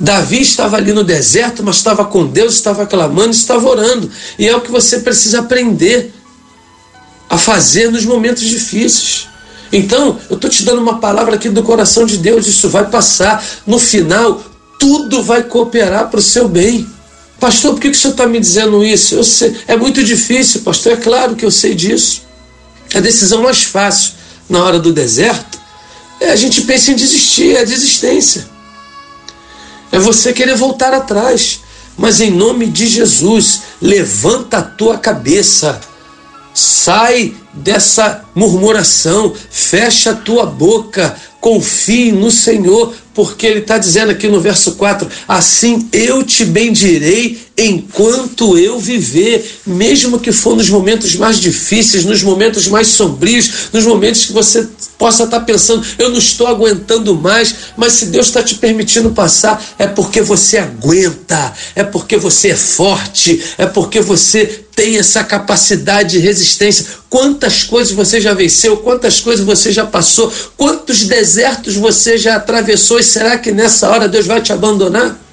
Davi 0.00 0.40
estava 0.40 0.76
ali 0.76 0.92
no 0.92 1.02
deserto, 1.02 1.62
mas 1.62 1.76
estava 1.76 2.04
com 2.04 2.26
Deus, 2.26 2.54
estava 2.54 2.86
clamando, 2.86 3.30
estava 3.30 3.68
orando. 3.68 4.10
E 4.38 4.48
é 4.48 4.56
o 4.56 4.60
que 4.60 4.70
você 4.70 5.00
precisa 5.00 5.40
aprender 5.40 6.14
a 7.28 7.36
fazer 7.36 7.90
nos 7.90 8.04
momentos 8.04 8.44
difíceis. 8.44 9.26
Então, 9.72 10.18
eu 10.30 10.36
estou 10.36 10.48
te 10.48 10.64
dando 10.64 10.80
uma 10.80 10.98
palavra 10.98 11.34
aqui 11.34 11.48
do 11.48 11.62
coração 11.62 12.06
de 12.06 12.16
Deus, 12.16 12.46
isso 12.46 12.68
vai 12.68 12.88
passar. 12.88 13.44
No 13.66 13.78
final, 13.78 14.42
tudo 14.78 15.22
vai 15.22 15.42
cooperar 15.42 16.08
para 16.08 16.20
o 16.20 16.22
seu 16.22 16.48
bem. 16.48 16.88
Pastor, 17.40 17.74
por 17.74 17.80
que, 17.80 17.90
que 17.90 17.96
o 17.96 18.00
senhor 18.00 18.12
está 18.12 18.26
me 18.26 18.40
dizendo 18.40 18.84
isso? 18.84 19.22
Sei, 19.22 19.56
é 19.66 19.76
muito 19.76 20.02
difícil, 20.02 20.62
pastor, 20.62 20.92
é 20.92 20.96
claro 20.96 21.36
que 21.36 21.44
eu 21.44 21.50
sei 21.50 21.74
disso. 21.74 22.22
A 22.94 23.00
decisão 23.00 23.42
mais 23.42 23.64
fácil 23.64 24.14
na 24.48 24.62
hora 24.62 24.78
do 24.78 24.92
deserto 24.92 25.58
é 26.20 26.30
a 26.30 26.36
gente 26.36 26.62
pensa 26.62 26.90
em 26.90 26.96
desistir, 26.96 27.56
é 27.56 27.60
a 27.60 27.64
desistência. 27.64 28.48
É 29.92 29.98
você 29.98 30.32
querer 30.32 30.56
voltar 30.56 30.92
atrás. 30.92 31.60
Mas 31.96 32.20
em 32.20 32.30
nome 32.30 32.66
de 32.66 32.86
Jesus, 32.86 33.62
levanta 33.82 34.58
a 34.58 34.62
tua 34.62 34.96
cabeça. 34.98 35.80
Sai 36.54 37.34
dessa 37.52 38.24
murmuração, 38.34 39.34
fecha 39.50 40.10
a 40.10 40.16
tua 40.16 40.46
boca, 40.46 41.16
confie 41.40 42.12
no 42.12 42.30
Senhor, 42.30 42.94
porque 43.14 43.46
Ele 43.46 43.60
está 43.60 43.78
dizendo 43.78 44.10
aqui 44.10 44.28
no 44.28 44.40
verso 44.40 44.72
4: 44.76 45.08
Assim 45.26 45.88
eu 45.92 46.22
te 46.22 46.44
bendirei 46.44 47.40
enquanto 47.58 48.56
eu 48.56 48.78
viver, 48.78 49.58
mesmo 49.66 50.20
que 50.20 50.30
for 50.30 50.56
nos 50.56 50.70
momentos 50.70 51.16
mais 51.16 51.40
difíceis, 51.40 52.04
nos 52.04 52.22
momentos 52.22 52.68
mais 52.68 52.86
sombrios, 52.86 53.68
nos 53.72 53.84
momentos 53.84 54.26
que 54.26 54.32
você 54.32 54.66
possa 54.96 55.24
estar 55.24 55.40
pensando, 55.40 55.84
eu 55.98 56.10
não 56.10 56.18
estou 56.18 56.46
aguentando 56.46 57.14
mais, 57.16 57.54
mas 57.76 57.94
se 57.94 58.06
Deus 58.06 58.26
está 58.26 58.42
te 58.42 58.54
permitindo 58.54 59.10
passar, 59.10 59.62
é 59.78 59.88
porque 59.88 60.22
você 60.22 60.58
aguenta, 60.58 61.52
é 61.74 61.82
porque 61.82 62.16
você 62.16 62.50
é 62.50 62.56
forte, 62.56 63.42
é 63.58 63.66
porque 63.66 64.00
você 64.00 64.64
tem 64.74 64.96
essa 64.96 65.24
capacidade 65.24 66.12
de 66.12 66.18
resistência. 66.18 66.86
Quantas 67.10 67.64
coisas 67.64 67.92
você 67.92 68.20
já 68.20 68.32
venceu, 68.34 68.76
quantas 68.76 69.18
coisas 69.18 69.44
você 69.44 69.72
já 69.72 69.84
passou, 69.84 70.32
quantos 70.56 71.04
desertos 71.04 71.74
você 71.74 72.16
já 72.16 72.36
atravessou, 72.36 73.00
e 73.00 73.02
será 73.02 73.36
que 73.38 73.50
nessa 73.50 73.90
hora 73.90 74.08
Deus 74.08 74.26
vai 74.26 74.40
te 74.40 74.52
abandonar? 74.52 75.27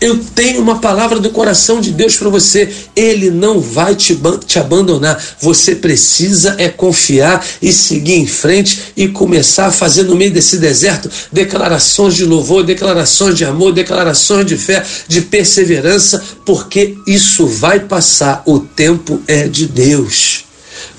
Eu 0.00 0.18
tenho 0.34 0.62
uma 0.62 0.78
palavra 0.78 1.20
do 1.20 1.28
coração 1.28 1.78
de 1.78 1.90
Deus 1.90 2.16
para 2.16 2.30
você. 2.30 2.72
Ele 2.96 3.30
não 3.30 3.60
vai 3.60 3.94
te, 3.94 4.18
te 4.46 4.58
abandonar. 4.58 5.22
Você 5.40 5.74
precisa 5.74 6.56
é 6.58 6.68
confiar 6.70 7.44
e 7.60 7.70
seguir 7.70 8.14
em 8.14 8.26
frente 8.26 8.80
e 8.96 9.08
começar 9.08 9.66
a 9.66 9.72
fazer 9.72 10.04
no 10.04 10.16
meio 10.16 10.30
desse 10.30 10.56
deserto 10.56 11.10
declarações 11.30 12.14
de 12.14 12.24
louvor, 12.24 12.64
declarações 12.64 13.36
de 13.36 13.44
amor, 13.44 13.72
declarações 13.72 14.46
de 14.46 14.56
fé, 14.56 14.82
de 15.06 15.20
perseverança, 15.20 16.22
porque 16.46 16.96
isso 17.06 17.46
vai 17.46 17.80
passar. 17.80 18.42
O 18.46 18.58
tempo 18.58 19.20
é 19.26 19.46
de 19.46 19.66
Deus. 19.66 20.49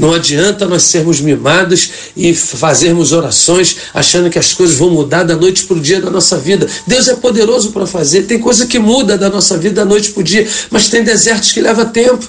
Não 0.02 0.16
adianta 0.16 0.68
nós 0.68 0.82
sermos 0.82 1.22
mimados 1.22 1.92
e 2.18 2.34
fazermos 2.34 3.12
orações 3.12 3.78
achando 3.94 4.32
que 4.32 4.40
as 4.40 4.52
coisas 4.52 4.76
vão 4.76 4.90
mudar 4.90 5.22
da 5.22 5.36
noite 5.36 5.66
para 5.66 5.78
o 5.78 5.80
dia 5.80 6.02
da 6.02 6.10
nossa 6.10 6.40
vida. 6.40 6.68
Deus 6.88 7.08
é 7.08 7.16
poderoso 7.16 7.72
para 7.72 7.86
fazer. 7.86 8.24
Tem 8.24 8.40
coisa 8.40 8.66
que 8.66 8.80
muda 8.80 9.16
da 9.16 9.30
nossa 9.30 9.60
vida 9.60 9.76
da 9.76 9.86
noite 9.86 10.10
para 10.10 10.22
o 10.22 10.24
dia, 10.24 10.48
mas 10.72 10.90
tem 10.90 11.04
desertos 11.04 11.52
que 11.52 11.62
levam 11.62 11.86
tempo. 11.86 12.28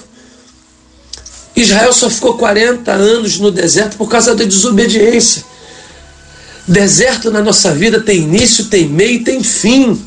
Israel 1.55 1.91
só 1.93 2.11
ficou 2.11 2.35
40 2.37 2.91
anos 2.91 3.39
no 3.39 3.49
deserto 3.49 3.97
por 3.97 4.07
causa 4.07 4.35
da 4.35 4.43
desobediência. 4.43 5.43
Deserto 6.67 7.31
na 7.31 7.41
nossa 7.41 7.73
vida 7.73 7.99
tem 7.99 8.19
início, 8.19 8.65
tem 8.65 8.87
meio 8.87 9.13
e 9.13 9.23
tem 9.23 9.41
fim. 9.41 9.99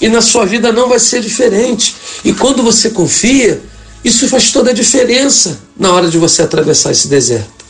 E 0.00 0.08
na 0.08 0.20
sua 0.20 0.46
vida 0.46 0.70
não 0.70 0.88
vai 0.88 1.00
ser 1.00 1.20
diferente. 1.20 1.96
E 2.24 2.32
quando 2.32 2.62
você 2.62 2.90
confia, 2.90 3.60
isso 4.04 4.28
faz 4.28 4.50
toda 4.50 4.70
a 4.70 4.74
diferença 4.74 5.60
na 5.76 5.92
hora 5.92 6.08
de 6.08 6.18
você 6.18 6.42
atravessar 6.42 6.90
esse 6.90 7.08
deserto. 7.08 7.62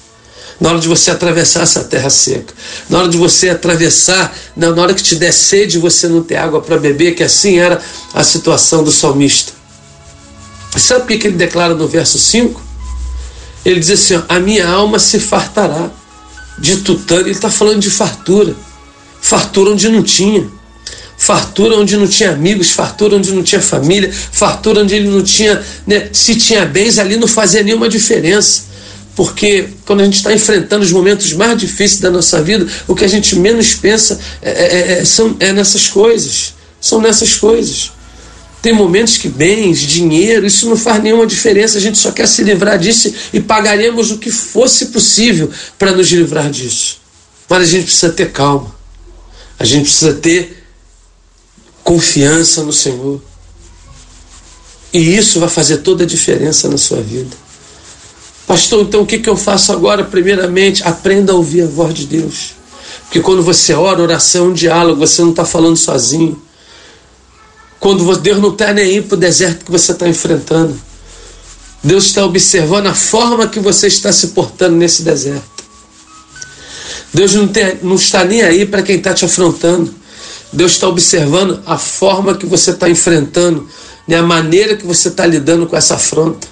Na 0.60 0.70
hora 0.70 0.78
de 0.78 0.86
você 0.86 1.10
atravessar 1.10 1.62
essa 1.62 1.82
terra 1.82 2.08
seca, 2.08 2.54
na 2.88 2.98
hora 2.98 3.08
de 3.08 3.16
você 3.16 3.50
atravessar, 3.50 4.32
na 4.54 4.68
hora 4.68 4.94
que 4.94 5.02
te 5.02 5.16
der 5.16 5.32
sede 5.32 5.78
você 5.78 6.06
não 6.06 6.22
ter 6.22 6.36
água 6.36 6.60
para 6.60 6.78
beber, 6.78 7.16
que 7.16 7.22
assim 7.22 7.58
era 7.58 7.82
a 8.14 8.22
situação 8.22 8.84
do 8.84 8.92
salmista. 8.92 9.52
Sabe 10.76 11.02
o 11.02 11.18
que 11.18 11.26
ele 11.26 11.36
declara 11.36 11.74
no 11.74 11.88
verso 11.88 12.16
5? 12.16 12.62
Ele 13.64 13.80
diz 13.80 13.90
assim: 13.90 14.22
A 14.28 14.38
minha 14.38 14.68
alma 14.68 14.98
se 14.98 15.18
fartará 15.18 15.90
de 16.58 16.76
tutano. 16.78 17.22
Ele 17.22 17.30
está 17.30 17.50
falando 17.50 17.80
de 17.80 17.90
fartura, 17.90 18.54
fartura 19.20 19.70
onde 19.70 19.88
não 19.88 20.02
tinha 20.02 20.48
fartura 21.22 21.76
onde 21.76 21.96
não 21.96 22.08
tinha 22.08 22.32
amigos, 22.32 22.72
fartura 22.72 23.14
onde 23.14 23.30
não 23.30 23.44
tinha 23.44 23.60
família, 23.60 24.12
fartura 24.12 24.82
onde 24.82 24.96
ele 24.96 25.06
não 25.06 25.22
tinha, 25.22 25.62
né, 25.86 26.08
se 26.12 26.34
tinha 26.34 26.66
bens 26.66 26.98
ali 26.98 27.16
não 27.16 27.28
fazia 27.28 27.62
nenhuma 27.62 27.88
diferença. 27.88 28.64
Porque 29.14 29.68
quando 29.86 30.00
a 30.00 30.04
gente 30.04 30.16
está 30.16 30.32
enfrentando 30.32 30.84
os 30.84 30.90
momentos 30.90 31.32
mais 31.34 31.56
difíceis 31.56 32.00
da 32.00 32.10
nossa 32.10 32.42
vida, 32.42 32.66
o 32.88 32.94
que 32.96 33.04
a 33.04 33.08
gente 33.08 33.36
menos 33.36 33.72
pensa 33.72 34.18
é, 34.42 34.50
é, 34.50 34.92
é, 34.98 35.04
são, 35.04 35.36
é 35.38 35.52
nessas 35.52 35.86
coisas. 35.86 36.54
São 36.80 37.00
nessas 37.00 37.34
coisas. 37.34 37.92
Tem 38.60 38.72
momentos 38.72 39.16
que 39.16 39.28
bens, 39.28 39.78
dinheiro, 39.78 40.44
isso 40.44 40.68
não 40.68 40.76
faz 40.76 41.00
nenhuma 41.00 41.26
diferença, 41.26 41.78
a 41.78 41.80
gente 41.80 41.98
só 41.98 42.10
quer 42.10 42.26
se 42.26 42.42
livrar 42.42 42.80
disso 42.80 43.14
e 43.32 43.38
pagaremos 43.38 44.10
o 44.10 44.18
que 44.18 44.30
fosse 44.30 44.86
possível 44.86 45.48
para 45.78 45.92
nos 45.92 46.10
livrar 46.10 46.50
disso. 46.50 47.00
Mas 47.48 47.62
a 47.62 47.66
gente 47.66 47.84
precisa 47.84 48.10
ter 48.10 48.32
calma, 48.32 48.74
a 49.56 49.64
gente 49.64 49.84
precisa 49.84 50.14
ter 50.14 50.61
confiança 51.82 52.62
no 52.62 52.72
Senhor. 52.72 53.20
E 54.92 55.16
isso 55.16 55.40
vai 55.40 55.48
fazer 55.48 55.78
toda 55.78 56.04
a 56.04 56.06
diferença 56.06 56.68
na 56.68 56.76
sua 56.76 57.00
vida. 57.00 57.34
Pastor, 58.46 58.82
então 58.82 59.02
o 59.02 59.06
que, 59.06 59.18
que 59.18 59.28
eu 59.28 59.36
faço 59.36 59.72
agora? 59.72 60.04
Primeiramente, 60.04 60.82
aprenda 60.86 61.32
a 61.32 61.36
ouvir 61.36 61.62
a 61.62 61.66
voz 61.66 61.94
de 61.94 62.06
Deus. 62.06 62.54
Porque 63.04 63.20
quando 63.20 63.42
você 63.42 63.72
ora, 63.72 64.02
oração 64.02 64.46
é 64.46 64.48
um 64.48 64.52
diálogo, 64.52 65.00
você 65.00 65.22
não 65.22 65.30
está 65.30 65.44
falando 65.44 65.76
sozinho. 65.76 66.40
Quando 67.80 68.16
Deus 68.18 68.38
não 68.38 68.50
está 68.50 68.72
nem 68.72 68.84
aí 68.84 69.02
para 69.02 69.16
o 69.16 69.18
deserto 69.18 69.64
que 69.64 69.70
você 69.70 69.92
está 69.92 70.08
enfrentando. 70.08 70.78
Deus 71.82 72.04
está 72.04 72.24
observando 72.24 72.86
a 72.86 72.94
forma 72.94 73.48
que 73.48 73.58
você 73.58 73.88
está 73.88 74.12
se 74.12 74.28
portando 74.28 74.76
nesse 74.76 75.02
deserto. 75.02 75.64
Deus 77.12 77.34
não, 77.34 77.48
tem, 77.48 77.78
não 77.82 77.96
está 77.96 78.24
nem 78.24 78.42
aí 78.42 78.64
para 78.64 78.82
quem 78.82 78.96
está 78.96 79.12
te 79.12 79.24
afrontando. 79.24 79.92
Deus 80.52 80.72
está 80.72 80.88
observando 80.88 81.62
a 81.64 81.78
forma 81.78 82.36
que 82.36 82.44
você 82.44 82.72
está 82.72 82.88
enfrentando, 82.88 83.66
né, 84.06 84.16
a 84.16 84.22
maneira 84.22 84.76
que 84.76 84.86
você 84.86 85.08
está 85.08 85.24
lidando 85.24 85.66
com 85.66 85.76
essa 85.76 85.94
afronta. 85.94 86.46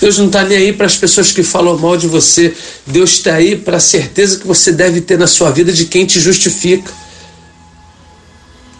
Deus 0.00 0.18
não 0.18 0.26
está 0.26 0.44
nem 0.44 0.56
aí 0.56 0.72
para 0.72 0.86
as 0.86 0.96
pessoas 0.96 1.30
que 1.30 1.42
falam 1.42 1.76
mal 1.78 1.96
de 1.96 2.06
você. 2.06 2.54
Deus 2.86 3.10
está 3.10 3.34
aí 3.34 3.56
para 3.56 3.76
a 3.76 3.80
certeza 3.80 4.38
que 4.38 4.46
você 4.46 4.72
deve 4.72 5.00
ter 5.00 5.18
na 5.18 5.26
sua 5.26 5.50
vida 5.50 5.72
de 5.72 5.86
quem 5.86 6.06
te 6.06 6.18
justifica. 6.18 6.90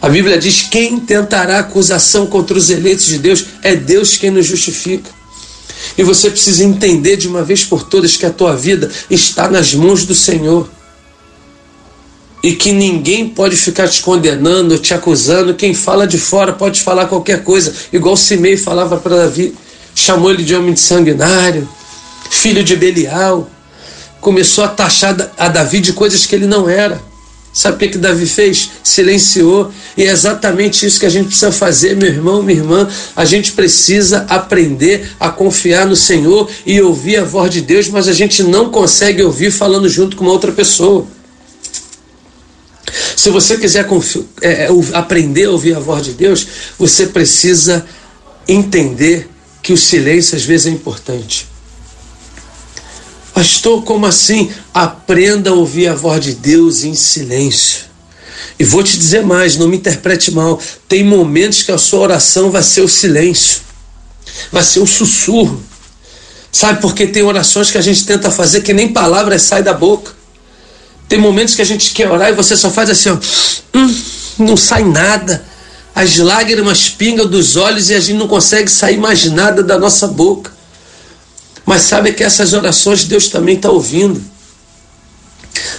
A 0.00 0.08
Bíblia 0.08 0.38
diz: 0.38 0.62
quem 0.62 0.98
tentará 0.98 1.58
acusação 1.58 2.26
contra 2.26 2.56
os 2.56 2.70
eleitos 2.70 3.04
de 3.04 3.18
Deus 3.18 3.44
é 3.62 3.76
Deus 3.76 4.16
quem 4.16 4.30
nos 4.30 4.46
justifica. 4.46 5.10
E 5.96 6.02
você 6.02 6.30
precisa 6.30 6.64
entender 6.64 7.16
de 7.16 7.28
uma 7.28 7.42
vez 7.42 7.64
por 7.64 7.82
todas 7.82 8.16
que 8.16 8.24
a 8.24 8.30
tua 8.30 8.56
vida 8.56 8.90
está 9.10 9.48
nas 9.48 9.74
mãos 9.74 10.06
do 10.06 10.14
Senhor 10.14 10.70
e 12.42 12.52
que 12.52 12.72
ninguém 12.72 13.28
pode 13.28 13.56
ficar 13.56 13.88
te 13.88 14.02
condenando, 14.02 14.78
te 14.78 14.94
acusando. 14.94 15.54
Quem 15.54 15.74
fala 15.74 16.06
de 16.06 16.18
fora 16.18 16.52
pode 16.52 16.80
falar 16.80 17.06
qualquer 17.06 17.44
coisa, 17.44 17.72
igual 17.92 18.16
Simei 18.16 18.56
falava 18.56 18.96
para 18.96 19.16
Davi, 19.16 19.54
chamou 19.94 20.30
ele 20.30 20.42
de 20.42 20.54
homem 20.54 20.72
de 20.72 20.80
sanguinário, 20.80 21.68
filho 22.30 22.64
de 22.64 22.76
Belial. 22.76 23.48
Começou 24.20 24.64
a 24.64 24.68
taxar 24.68 25.16
a 25.38 25.48
Davi 25.48 25.80
de 25.80 25.92
coisas 25.92 26.26
que 26.26 26.34
ele 26.34 26.46
não 26.46 26.68
era. 26.68 27.00
Sabe 27.52 27.84
o 27.84 27.90
que, 27.90 27.98
Davi 27.98 28.26
fez? 28.26 28.70
Silenciou. 28.82 29.72
E 29.96 30.04
é 30.04 30.10
exatamente 30.10 30.86
isso 30.86 31.00
que 31.00 31.06
a 31.06 31.10
gente 31.10 31.26
precisa 31.26 31.50
fazer, 31.50 31.96
meu 31.96 32.08
irmão, 32.08 32.42
minha 32.42 32.58
irmã. 32.58 32.88
A 33.16 33.24
gente 33.24 33.52
precisa 33.52 34.24
aprender 34.28 35.10
a 35.18 35.30
confiar 35.30 35.86
no 35.86 35.96
Senhor 35.96 36.48
e 36.64 36.80
ouvir 36.80 37.16
a 37.16 37.24
voz 37.24 37.50
de 37.50 37.60
Deus, 37.60 37.88
mas 37.88 38.06
a 38.06 38.12
gente 38.12 38.44
não 38.44 38.70
consegue 38.70 39.22
ouvir 39.22 39.50
falando 39.50 39.88
junto 39.88 40.16
com 40.16 40.24
uma 40.24 40.32
outra 40.32 40.52
pessoa. 40.52 41.06
Se 43.20 43.28
você 43.28 43.58
quiser 43.58 43.86
é, 44.40 44.64
é 44.64 44.68
aprender 44.94 45.44
a 45.44 45.50
ouvir 45.50 45.76
a 45.76 45.78
voz 45.78 46.06
de 46.06 46.14
Deus, 46.14 46.46
você 46.78 47.06
precisa 47.06 47.84
entender 48.48 49.28
que 49.62 49.74
o 49.74 49.76
silêncio 49.76 50.38
às 50.38 50.42
vezes 50.42 50.68
é 50.68 50.70
importante. 50.70 51.46
Pastor, 53.34 53.84
como 53.84 54.06
assim? 54.06 54.50
Aprenda 54.72 55.50
a 55.50 55.52
ouvir 55.52 55.88
a 55.88 55.94
voz 55.94 56.24
de 56.24 56.32
Deus 56.32 56.82
em 56.82 56.94
silêncio. 56.94 57.82
E 58.58 58.64
vou 58.64 58.82
te 58.82 58.96
dizer 58.96 59.22
mais, 59.22 59.54
não 59.54 59.68
me 59.68 59.76
interprete 59.76 60.30
mal. 60.30 60.58
Tem 60.88 61.04
momentos 61.04 61.62
que 61.62 61.72
a 61.72 61.76
sua 61.76 62.00
oração 62.00 62.50
vai 62.50 62.62
ser 62.62 62.80
o 62.80 62.88
silêncio, 62.88 63.60
vai 64.50 64.62
ser 64.62 64.80
o 64.80 64.86
sussurro. 64.86 65.62
Sabe, 66.50 66.80
porque 66.80 67.06
tem 67.06 67.22
orações 67.22 67.70
que 67.70 67.76
a 67.76 67.82
gente 67.82 68.06
tenta 68.06 68.30
fazer 68.30 68.62
que 68.62 68.72
nem 68.72 68.88
palavras 68.88 69.42
saem 69.42 69.62
da 69.62 69.74
boca. 69.74 70.19
Tem 71.10 71.18
momentos 71.18 71.56
que 71.56 71.60
a 71.60 71.64
gente 71.64 71.90
quer 71.90 72.08
orar 72.08 72.30
e 72.30 72.34
você 72.34 72.56
só 72.56 72.70
faz 72.70 72.88
assim, 72.88 73.08
ó, 73.10 73.18
hum, 73.74 73.94
não 74.38 74.56
sai 74.56 74.84
nada. 74.84 75.44
As 75.92 76.18
lágrimas 76.18 76.88
pingam 76.88 77.26
dos 77.26 77.56
olhos 77.56 77.90
e 77.90 77.94
a 77.94 77.98
gente 77.98 78.16
não 78.16 78.28
consegue 78.28 78.70
sair 78.70 78.96
mais 78.96 79.24
nada 79.24 79.60
da 79.60 79.76
nossa 79.76 80.06
boca. 80.06 80.52
Mas 81.66 81.82
sabe 81.82 82.12
que 82.12 82.22
essas 82.22 82.52
orações 82.52 83.06
Deus 83.06 83.26
também 83.26 83.56
está 83.56 83.68
ouvindo. 83.68 84.22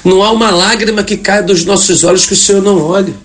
Não 0.04 0.22
há 0.22 0.32
uma 0.32 0.50
lágrima 0.52 1.02
que 1.02 1.16
caia 1.16 1.42
dos 1.42 1.64
nossos 1.64 2.04
olhos 2.04 2.26
que 2.26 2.34
o 2.34 2.38
Senhor 2.38 2.62
não 2.62 2.82
olhe. 2.82 3.16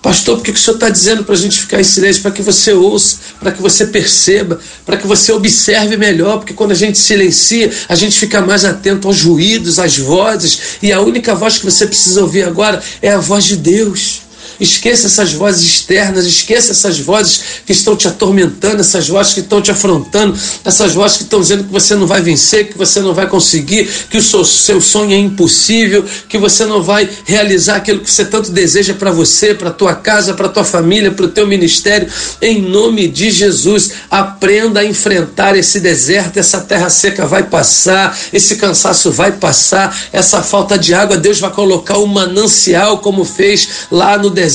Pastor, 0.00 0.36
por 0.36 0.44
que 0.44 0.52
o 0.52 0.56
senhor 0.56 0.76
está 0.76 0.88
dizendo 0.88 1.24
para 1.24 1.34
a 1.34 1.38
gente 1.38 1.60
ficar 1.60 1.80
em 1.80 1.84
silêncio? 1.84 2.22
Para 2.22 2.30
que 2.30 2.42
você 2.42 2.72
ouça, 2.72 3.16
para 3.40 3.50
que 3.50 3.60
você 3.60 3.86
perceba, 3.86 4.60
para 4.86 4.96
que 4.96 5.06
você 5.06 5.32
observe 5.32 5.96
melhor, 5.96 6.38
porque 6.38 6.54
quando 6.54 6.70
a 6.70 6.74
gente 6.74 6.96
silencia, 6.98 7.70
a 7.88 7.96
gente 7.96 8.18
fica 8.18 8.40
mais 8.40 8.64
atento 8.64 9.08
aos 9.08 9.22
ruídos, 9.22 9.78
às 9.78 9.98
vozes, 9.98 10.60
e 10.80 10.92
a 10.92 11.00
única 11.00 11.34
voz 11.34 11.58
que 11.58 11.64
você 11.64 11.86
precisa 11.86 12.20
ouvir 12.20 12.44
agora 12.44 12.80
é 13.02 13.10
a 13.10 13.18
voz 13.18 13.44
de 13.44 13.56
Deus. 13.56 14.27
Esqueça 14.60 15.06
essas 15.06 15.32
vozes 15.32 15.62
externas, 15.62 16.26
esqueça 16.26 16.72
essas 16.72 16.98
vozes 16.98 17.40
que 17.64 17.72
estão 17.72 17.96
te 17.96 18.08
atormentando, 18.08 18.80
essas 18.80 19.08
vozes 19.08 19.34
que 19.34 19.40
estão 19.40 19.62
te 19.62 19.70
afrontando, 19.70 20.38
essas 20.64 20.94
vozes 20.94 21.18
que 21.18 21.22
estão 21.24 21.40
dizendo 21.40 21.64
que 21.64 21.72
você 21.72 21.94
não 21.94 22.06
vai 22.06 22.20
vencer, 22.20 22.68
que 22.68 22.76
você 22.76 23.00
não 23.00 23.14
vai 23.14 23.26
conseguir, 23.26 23.88
que 24.10 24.18
o 24.18 24.22
seu, 24.22 24.44
seu 24.44 24.80
sonho 24.80 25.12
é 25.12 25.18
impossível, 25.18 26.04
que 26.28 26.38
você 26.38 26.64
não 26.66 26.82
vai 26.82 27.08
realizar 27.24 27.76
aquilo 27.76 28.00
que 28.00 28.10
você 28.10 28.24
tanto 28.24 28.50
deseja 28.50 28.94
para 28.94 29.10
você, 29.10 29.54
para 29.54 29.70
tua 29.70 29.94
casa, 29.94 30.34
para 30.34 30.48
tua 30.48 30.64
família, 30.64 31.10
para 31.10 31.26
o 31.26 31.28
teu 31.28 31.46
ministério. 31.46 32.08
Em 32.42 32.60
nome 32.60 33.08
de 33.08 33.30
Jesus, 33.30 33.92
aprenda 34.10 34.80
a 34.80 34.84
enfrentar 34.84 35.56
esse 35.56 35.80
deserto, 35.80 36.38
essa 36.38 36.60
terra 36.60 36.88
seca 36.88 37.26
vai 37.26 37.44
passar, 37.44 38.18
esse 38.32 38.56
cansaço 38.56 39.10
vai 39.12 39.32
passar, 39.32 39.96
essa 40.12 40.42
falta 40.42 40.78
de 40.78 40.94
água, 40.94 41.16
Deus 41.16 41.38
vai 41.38 41.50
colocar 41.50 41.98
um 41.98 42.06
manancial 42.06 42.98
como 42.98 43.24
fez 43.24 43.68
lá 43.90 44.18
no 44.18 44.30
deserto, 44.30 44.47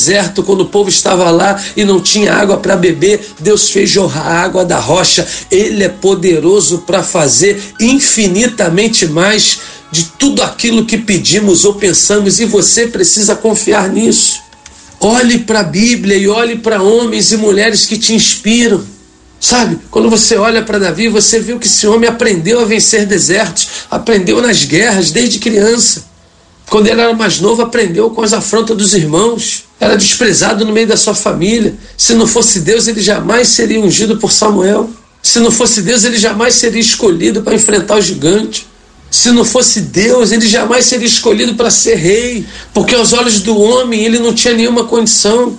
quando 0.44 0.62
o 0.62 0.70
povo 0.70 0.90
estava 0.90 1.30
lá 1.30 1.62
e 1.76 1.84
não 1.84 2.00
tinha 2.00 2.34
água 2.34 2.58
para 2.58 2.76
beber, 2.76 3.20
Deus 3.40 3.70
fez 3.70 3.90
jorrar 3.90 4.44
água 4.44 4.66
da 4.66 4.80
rocha. 4.80 5.28
Ele 5.52 5.84
é 5.84 5.90
poderoso 5.90 6.80
para 6.80 7.04
fazer 7.04 7.62
infinitamente 7.80 9.08
mais 9.08 9.60
de 9.92 10.06
tudo 10.18 10.42
aquilo 10.42 10.86
que 10.86 10.98
pedimos 10.98 11.64
ou 11.64 11.76
pensamos, 11.76 12.40
e 12.40 12.46
você 12.46 12.88
precisa 12.88 13.36
confiar 13.36 13.90
nisso. 13.90 14.42
Olhe 15.00 15.40
para 15.40 15.60
a 15.60 15.64
Bíblia 15.64 16.18
e 16.18 16.28
olhe 16.28 16.58
para 16.58 16.82
homens 16.82 17.32
e 17.32 17.38
mulheres 17.38 17.86
que 17.86 17.98
te 17.98 18.14
inspiram. 18.14 18.84
Sabe, 19.40 19.78
quando 19.92 20.10
você 20.10 20.38
olha 20.38 20.64
para 20.64 20.80
Davi, 20.80 21.10
você 21.10 21.38
viu 21.40 21.60
que 21.60 21.68
esse 21.68 21.86
homem 21.86 22.10
aprendeu 22.10 22.62
a 22.62 22.66
vencer 22.66 23.06
desertos, 23.06 23.68
aprendeu 23.92 24.42
nas 24.42 24.64
guerras 24.64 25.12
desde 25.12 25.38
criança. 25.38 26.06
Quando 26.70 26.88
ele 26.88 27.02
era 27.02 27.14
mais 27.14 27.40
novo, 27.40 27.62
aprendeu 27.62 28.10
com 28.10 28.22
as 28.22 28.34
afrontas 28.34 28.76
dos 28.76 28.94
irmãos, 28.94 29.66
era 29.80 29.96
desprezado 29.96 30.66
no 30.66 30.72
meio 30.72 30.88
da 30.88 30.98
sua 30.98 31.14
família. 31.14 31.76
Se 31.98 32.14
não 32.14 32.26
fosse 32.26 32.62
Deus, 32.62 32.88
ele 32.88 33.02
jamais 33.02 33.50
seria 33.50 33.80
ungido 33.80 34.18
por 34.18 34.32
Samuel. 34.32 34.90
Se 35.22 35.40
não 35.40 35.52
fosse 35.52 35.82
Deus, 35.82 36.04
ele 36.04 36.18
jamais 36.18 36.56
seria 36.56 36.82
escolhido 36.82 37.42
para 37.44 37.56
enfrentar 37.56 37.98
o 37.98 38.02
gigante. 38.02 38.68
Se 39.10 39.30
não 39.32 39.46
fosse 39.46 39.80
Deus, 39.82 40.32
ele 40.32 40.48
jamais 40.48 40.86
seria 40.86 41.08
escolhido 41.08 41.54
para 41.54 41.70
ser 41.70 41.96
rei, 41.96 42.46
porque 42.74 42.96
aos 42.96 43.14
olhos 43.14 43.42
do 43.42 43.56
homem 43.56 44.04
ele 44.04 44.18
não 44.18 44.34
tinha 44.34 44.56
nenhuma 44.56 44.86
condição. 44.86 45.56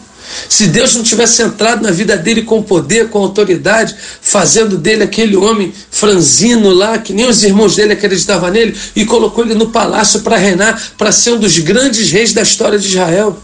Se 0.49 0.67
Deus 0.69 0.95
não 0.95 1.03
tivesse 1.03 1.43
entrado 1.43 1.83
na 1.83 1.91
vida 1.91 2.17
dele 2.17 2.43
com 2.43 2.63
poder, 2.63 3.09
com 3.09 3.19
autoridade, 3.19 3.95
fazendo 4.21 4.79
dele 4.79 5.03
aquele 5.03 5.37
homem 5.37 5.73
franzino 5.91 6.71
lá, 6.71 6.99
que 6.99 7.13
nem 7.13 7.27
os 7.27 7.43
irmãos 7.45 7.77
dele 7.77 7.93
acreditavam 7.93 8.51
nele, 8.51 8.77
e 8.97 9.05
colocou 9.05 9.45
ele 9.45 9.55
no 9.55 9.71
palácio 9.71 10.21
para 10.21 10.37
reinar, 10.37 10.81
para 10.97 11.13
ser 11.13 11.33
um 11.33 11.39
dos 11.39 11.59
grandes 11.59 12.11
reis 12.11 12.33
da 12.33 12.43
história 12.43 12.79
de 12.79 12.89
Israel. 12.89 13.39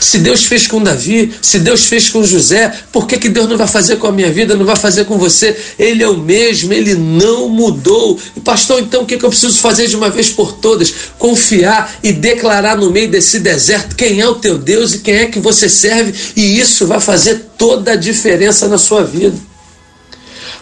Se 0.00 0.18
Deus 0.18 0.44
fez 0.44 0.66
com 0.66 0.82
Davi, 0.82 1.32
se 1.40 1.58
Deus 1.58 1.86
fez 1.86 2.10
com 2.10 2.22
José, 2.22 2.72
por 2.92 3.06
que, 3.06 3.18
que 3.18 3.28
Deus 3.28 3.48
não 3.48 3.56
vai 3.56 3.66
fazer 3.66 3.96
com 3.96 4.06
a 4.06 4.12
minha 4.12 4.30
vida, 4.30 4.54
não 4.54 4.66
vai 4.66 4.76
fazer 4.76 5.04
com 5.04 5.16
você? 5.16 5.56
Ele 5.78 6.02
é 6.02 6.08
o 6.08 6.16
mesmo, 6.16 6.72
ele 6.72 6.94
não 6.94 7.48
mudou. 7.48 8.18
E 8.36 8.40
pastor, 8.40 8.80
então 8.80 9.02
o 9.02 9.06
que, 9.06 9.16
que 9.16 9.24
eu 9.24 9.30
preciso 9.30 9.58
fazer 9.58 9.86
de 9.86 9.96
uma 9.96 10.10
vez 10.10 10.28
por 10.28 10.52
todas? 10.52 10.92
Confiar 11.18 11.94
e 12.02 12.12
declarar 12.12 12.76
no 12.76 12.90
meio 12.90 13.10
desse 13.10 13.40
deserto 13.40 13.96
quem 13.96 14.20
é 14.20 14.28
o 14.28 14.34
teu 14.34 14.58
Deus 14.58 14.94
e 14.94 14.98
quem 14.98 15.14
é 15.14 15.26
que 15.26 15.40
você 15.40 15.68
serve, 15.68 16.12
e 16.36 16.60
isso 16.60 16.86
vai 16.86 17.00
fazer 17.00 17.46
toda 17.56 17.92
a 17.92 17.96
diferença 17.96 18.68
na 18.68 18.76
sua 18.76 19.02
vida. 19.04 19.36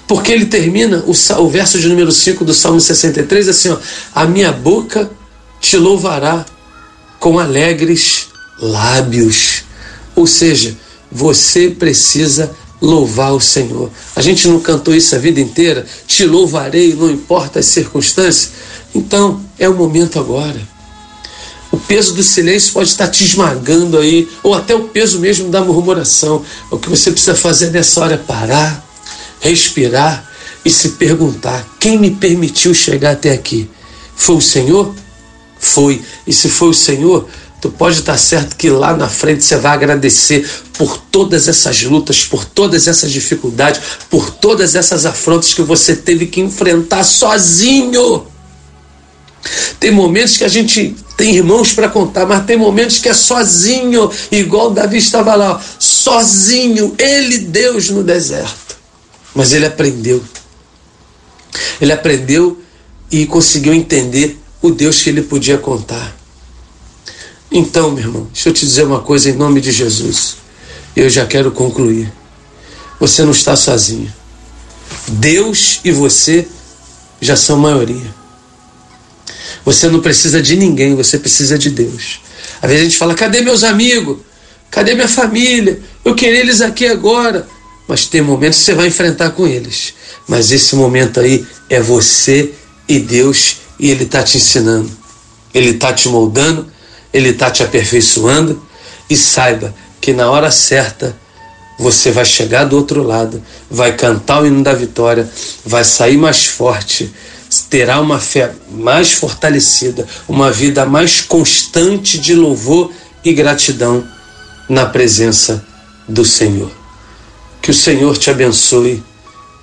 Porque 0.06 0.32
ele 0.32 0.46
termina 0.46 1.04
o, 1.06 1.12
o 1.12 1.48
verso 1.48 1.78
de 1.78 1.88
número 1.88 2.12
5 2.12 2.44
do 2.44 2.54
Salmo 2.54 2.80
63 2.80 3.48
assim: 3.48 3.70
ó, 3.70 3.78
A 4.14 4.26
minha 4.26 4.52
boca 4.52 5.10
te 5.60 5.76
louvará 5.76 6.44
com 7.18 7.38
alegres 7.38 8.30
lábios. 8.60 9.64
Ou 10.14 10.26
seja, 10.26 10.76
você 11.10 11.70
precisa 11.70 12.54
louvar 12.80 13.34
o 13.34 13.40
Senhor. 13.40 13.90
A 14.16 14.22
gente 14.22 14.48
não 14.48 14.60
cantou 14.60 14.94
isso 14.94 15.14
a 15.14 15.18
vida 15.18 15.40
inteira? 15.40 15.86
Te 16.06 16.24
louvarei, 16.24 16.94
não 16.94 17.10
importa 17.10 17.58
as 17.58 17.66
circunstâncias. 17.66 18.52
Então, 18.94 19.44
é 19.58 19.68
o 19.68 19.74
momento 19.74 20.18
agora. 20.18 20.60
O 21.70 21.76
peso 21.78 22.14
do 22.14 22.22
silêncio 22.22 22.72
pode 22.72 22.88
estar 22.88 23.08
te 23.08 23.22
esmagando 23.22 23.98
aí, 23.98 24.28
ou 24.42 24.54
até 24.54 24.74
o 24.74 24.88
peso 24.88 25.20
mesmo 25.20 25.50
da 25.50 25.62
murmuração. 25.62 26.44
O 26.70 26.78
que 26.78 26.88
você 26.88 27.12
precisa 27.12 27.34
fazer 27.34 27.70
nessa 27.70 28.00
hora 28.00 28.14
é 28.14 28.16
parar, 28.16 28.84
respirar 29.40 30.28
e 30.64 30.70
se 30.70 30.90
perguntar: 30.90 31.64
quem 31.78 31.96
me 31.96 32.10
permitiu 32.10 32.74
chegar 32.74 33.12
até 33.12 33.32
aqui? 33.32 33.70
Foi 34.16 34.36
o 34.36 34.40
Senhor? 34.40 34.94
Foi. 35.60 36.02
E 36.26 36.32
se 36.32 36.48
foi 36.48 36.70
o 36.70 36.74
Senhor, 36.74 37.28
Tu 37.60 37.68
pode 37.68 37.98
estar 37.98 38.16
certo 38.16 38.56
que 38.56 38.70
lá 38.70 38.96
na 38.96 39.08
frente 39.08 39.44
você 39.44 39.56
vai 39.56 39.72
agradecer 39.72 40.48
por 40.72 40.96
todas 40.96 41.46
essas 41.46 41.82
lutas, 41.82 42.24
por 42.24 42.44
todas 42.44 42.86
essas 42.86 43.12
dificuldades, 43.12 43.80
por 44.08 44.30
todas 44.30 44.74
essas 44.74 45.04
afrontas 45.04 45.52
que 45.52 45.62
você 45.62 45.94
teve 45.94 46.26
que 46.26 46.40
enfrentar 46.40 47.04
sozinho. 47.04 48.26
Tem 49.78 49.90
momentos 49.90 50.36
que 50.36 50.44
a 50.44 50.48
gente 50.48 50.94
tem 51.16 51.36
irmãos 51.36 51.72
para 51.72 51.88
contar, 51.88 52.24
mas 52.24 52.46
tem 52.46 52.56
momentos 52.56 52.98
que 52.98 53.08
é 53.08 53.14
sozinho, 53.14 54.10
igual 54.30 54.70
Davi 54.70 54.96
estava 54.96 55.34
lá, 55.34 55.62
sozinho, 55.78 56.94
ele 56.99 57.38
Deus 57.38 57.90
no 57.90 58.02
deserto. 58.02 58.78
Mas 59.34 59.52
ele 59.52 59.66
aprendeu. 59.66 60.23
Ele 61.80 61.92
aprendeu 61.92 62.60
e 63.10 63.26
conseguiu 63.26 63.75
entender 63.75 64.38
o 64.62 64.70
Deus 64.70 65.02
que 65.02 65.10
ele 65.10 65.23
podia 65.23 65.58
contar. 65.58 66.20
Então, 67.52 67.91
meu 67.91 68.04
irmão, 68.04 68.28
deixa 68.32 68.49
eu 68.49 68.52
te 68.52 68.65
dizer 68.65 68.84
uma 68.84 69.00
coisa 69.00 69.28
em 69.28 69.32
nome 69.32 69.60
de 69.60 69.73
Jesus. 69.73 70.36
Eu 70.95 71.10
já 71.10 71.26
quero 71.26 71.50
concluir. 71.50 72.13
Você 73.00 73.25
não 73.25 73.32
está 73.32 73.56
sozinho. 73.56 74.13
Deus 75.08 75.80
e 75.84 75.91
você 75.91 76.47
já 77.21 77.34
são 77.34 77.58
maioria. 77.58 78.15
Você 79.65 79.89
não 79.89 80.00
precisa 80.00 80.41
de 80.41 80.56
ninguém, 80.56 80.95
você 80.95 81.19
precisa 81.19 81.58
de 81.58 81.71
Deus. 81.71 82.21
Às 82.63 82.69
vezes 82.71 82.80
a 82.82 82.89
gente 82.89 82.99
fala: 82.99 83.15
cadê 83.15 83.41
meus 83.41 83.65
amigos? 83.65 84.19
Cadê 84.71 84.95
minha 84.95 85.08
família? 85.08 85.80
Eu 86.04 86.15
queria 86.15 86.41
eles 86.41 86.60
aqui 86.60 86.86
agora. 86.86 87.49
Mas 87.89 88.06
tem 88.06 88.23
momentos 88.23 88.60
que 88.60 88.67
você 88.67 88.75
vai 88.75 88.86
enfrentar 88.86 89.30
com 89.30 89.47
eles. 89.47 89.95
Mas 90.28 90.52
esse 90.52 90.76
momento 90.76 91.19
aí 91.19 91.45
é 91.69 91.80
você 91.80 92.52
e 92.89 93.00
Deus, 93.00 93.56
e 93.78 93.91
Ele 93.91 94.04
está 94.04 94.23
te 94.23 94.36
ensinando. 94.36 94.91
Ele 95.52 95.71
está 95.71 95.93
te 95.93 96.08
moldando 96.08 96.71
ele 97.12 97.30
está 97.30 97.50
te 97.50 97.62
aperfeiçoando 97.62 98.62
e 99.08 99.16
saiba 99.16 99.75
que 100.00 100.12
na 100.12 100.30
hora 100.30 100.50
certa 100.50 101.16
você 101.78 102.10
vai 102.10 102.25
chegar 102.25 102.64
do 102.64 102.76
outro 102.76 103.02
lado, 103.02 103.42
vai 103.70 103.96
cantar 103.96 104.42
o 104.42 104.46
hino 104.46 104.62
da 104.62 104.75
vitória, 104.75 105.28
vai 105.64 105.82
sair 105.82 106.18
mais 106.18 106.44
forte, 106.44 107.10
terá 107.70 108.00
uma 108.00 108.18
fé 108.18 108.52
mais 108.70 109.12
fortalecida, 109.12 110.06
uma 110.28 110.52
vida 110.52 110.84
mais 110.84 111.20
constante 111.23 112.18
de 112.18 112.34
louvor 112.34 112.92
e 113.25 113.32
gratidão 113.32 114.06
na 114.68 114.86
presença 114.86 115.64
do 116.06 116.25
Senhor. 116.25 116.70
Que 117.62 117.70
o 117.70 117.75
Senhor 117.75 118.16
te 118.18 118.30
abençoe 118.30 119.02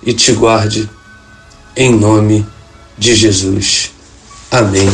e 0.02 0.12
te 0.12 0.32
guarde, 0.32 0.90
em 1.76 1.94
nome 1.94 2.44
de 2.98 3.14
Jesus. 3.14 3.92
Amém 4.50 4.88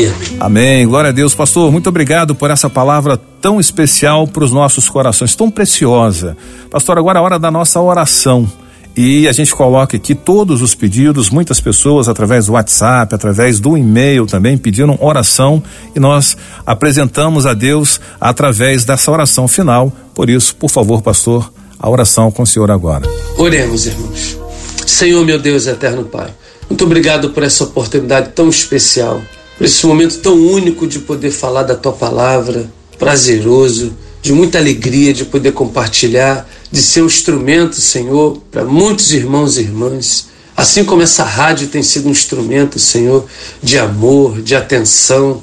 amém. 0.00 0.36
Amém. 0.40 0.86
Glória 0.86 1.10
a 1.10 1.12
Deus. 1.12 1.34
Pastor, 1.34 1.70
muito 1.70 1.88
obrigado 1.88 2.34
por 2.34 2.50
essa 2.50 2.70
palavra 2.70 3.16
tão 3.40 3.60
especial 3.60 4.26
para 4.26 4.44
os 4.44 4.52
nossos 4.52 4.88
corações, 4.88 5.34
tão 5.34 5.50
preciosa. 5.50 6.36
Pastor, 6.70 6.98
agora 6.98 7.18
é 7.18 7.20
a 7.20 7.22
hora 7.22 7.38
da 7.38 7.50
nossa 7.50 7.80
oração. 7.80 8.50
E 8.94 9.26
a 9.26 9.32
gente 9.32 9.54
coloca 9.54 9.96
aqui 9.96 10.14
todos 10.14 10.60
os 10.60 10.74
pedidos, 10.74 11.30
muitas 11.30 11.60
pessoas 11.60 12.08
através 12.08 12.46
do 12.46 12.52
WhatsApp, 12.52 13.14
através 13.14 13.58
do 13.58 13.76
e-mail 13.76 14.26
também 14.26 14.58
pediram 14.58 14.98
oração 15.00 15.62
e 15.96 16.00
nós 16.00 16.36
apresentamos 16.66 17.46
a 17.46 17.54
Deus 17.54 18.00
através 18.20 18.84
dessa 18.84 19.10
oração 19.10 19.48
final. 19.48 19.90
Por 20.14 20.28
isso, 20.28 20.54
por 20.56 20.70
favor, 20.70 21.00
pastor, 21.00 21.50
a 21.78 21.88
oração 21.88 22.30
com 22.30 22.42
o 22.42 22.46
senhor 22.46 22.70
agora. 22.70 23.08
Oremos, 23.38 23.86
irmãos. 23.86 24.38
Senhor, 24.86 25.24
meu 25.24 25.38
Deus, 25.38 25.66
eterno 25.66 26.04
Pai, 26.04 26.30
muito 26.68 26.84
obrigado 26.84 27.30
por 27.30 27.42
essa 27.42 27.64
oportunidade 27.64 28.30
tão 28.34 28.50
especial 28.50 29.22
esse 29.64 29.86
momento 29.86 30.18
tão 30.18 30.34
único 30.34 30.86
de 30.86 30.98
poder 31.00 31.30
falar 31.30 31.62
da 31.62 31.74
tua 31.74 31.92
palavra, 31.92 32.70
prazeroso, 32.98 33.92
de 34.22 34.32
muita 34.32 34.58
alegria 34.58 35.12
de 35.12 35.24
poder 35.24 35.52
compartilhar, 35.52 36.48
de 36.70 36.80
ser 36.80 37.02
um 37.02 37.06
instrumento, 37.06 37.76
Senhor, 37.76 38.40
para 38.50 38.64
muitos 38.64 39.12
irmãos 39.12 39.58
e 39.58 39.62
irmãs. 39.62 40.28
Assim 40.56 40.84
como 40.84 41.02
essa 41.02 41.24
rádio 41.24 41.66
tem 41.66 41.82
sido 41.82 42.08
um 42.08 42.12
instrumento, 42.12 42.78
Senhor, 42.78 43.26
de 43.60 43.78
amor, 43.78 44.40
de 44.40 44.54
atenção, 44.54 45.42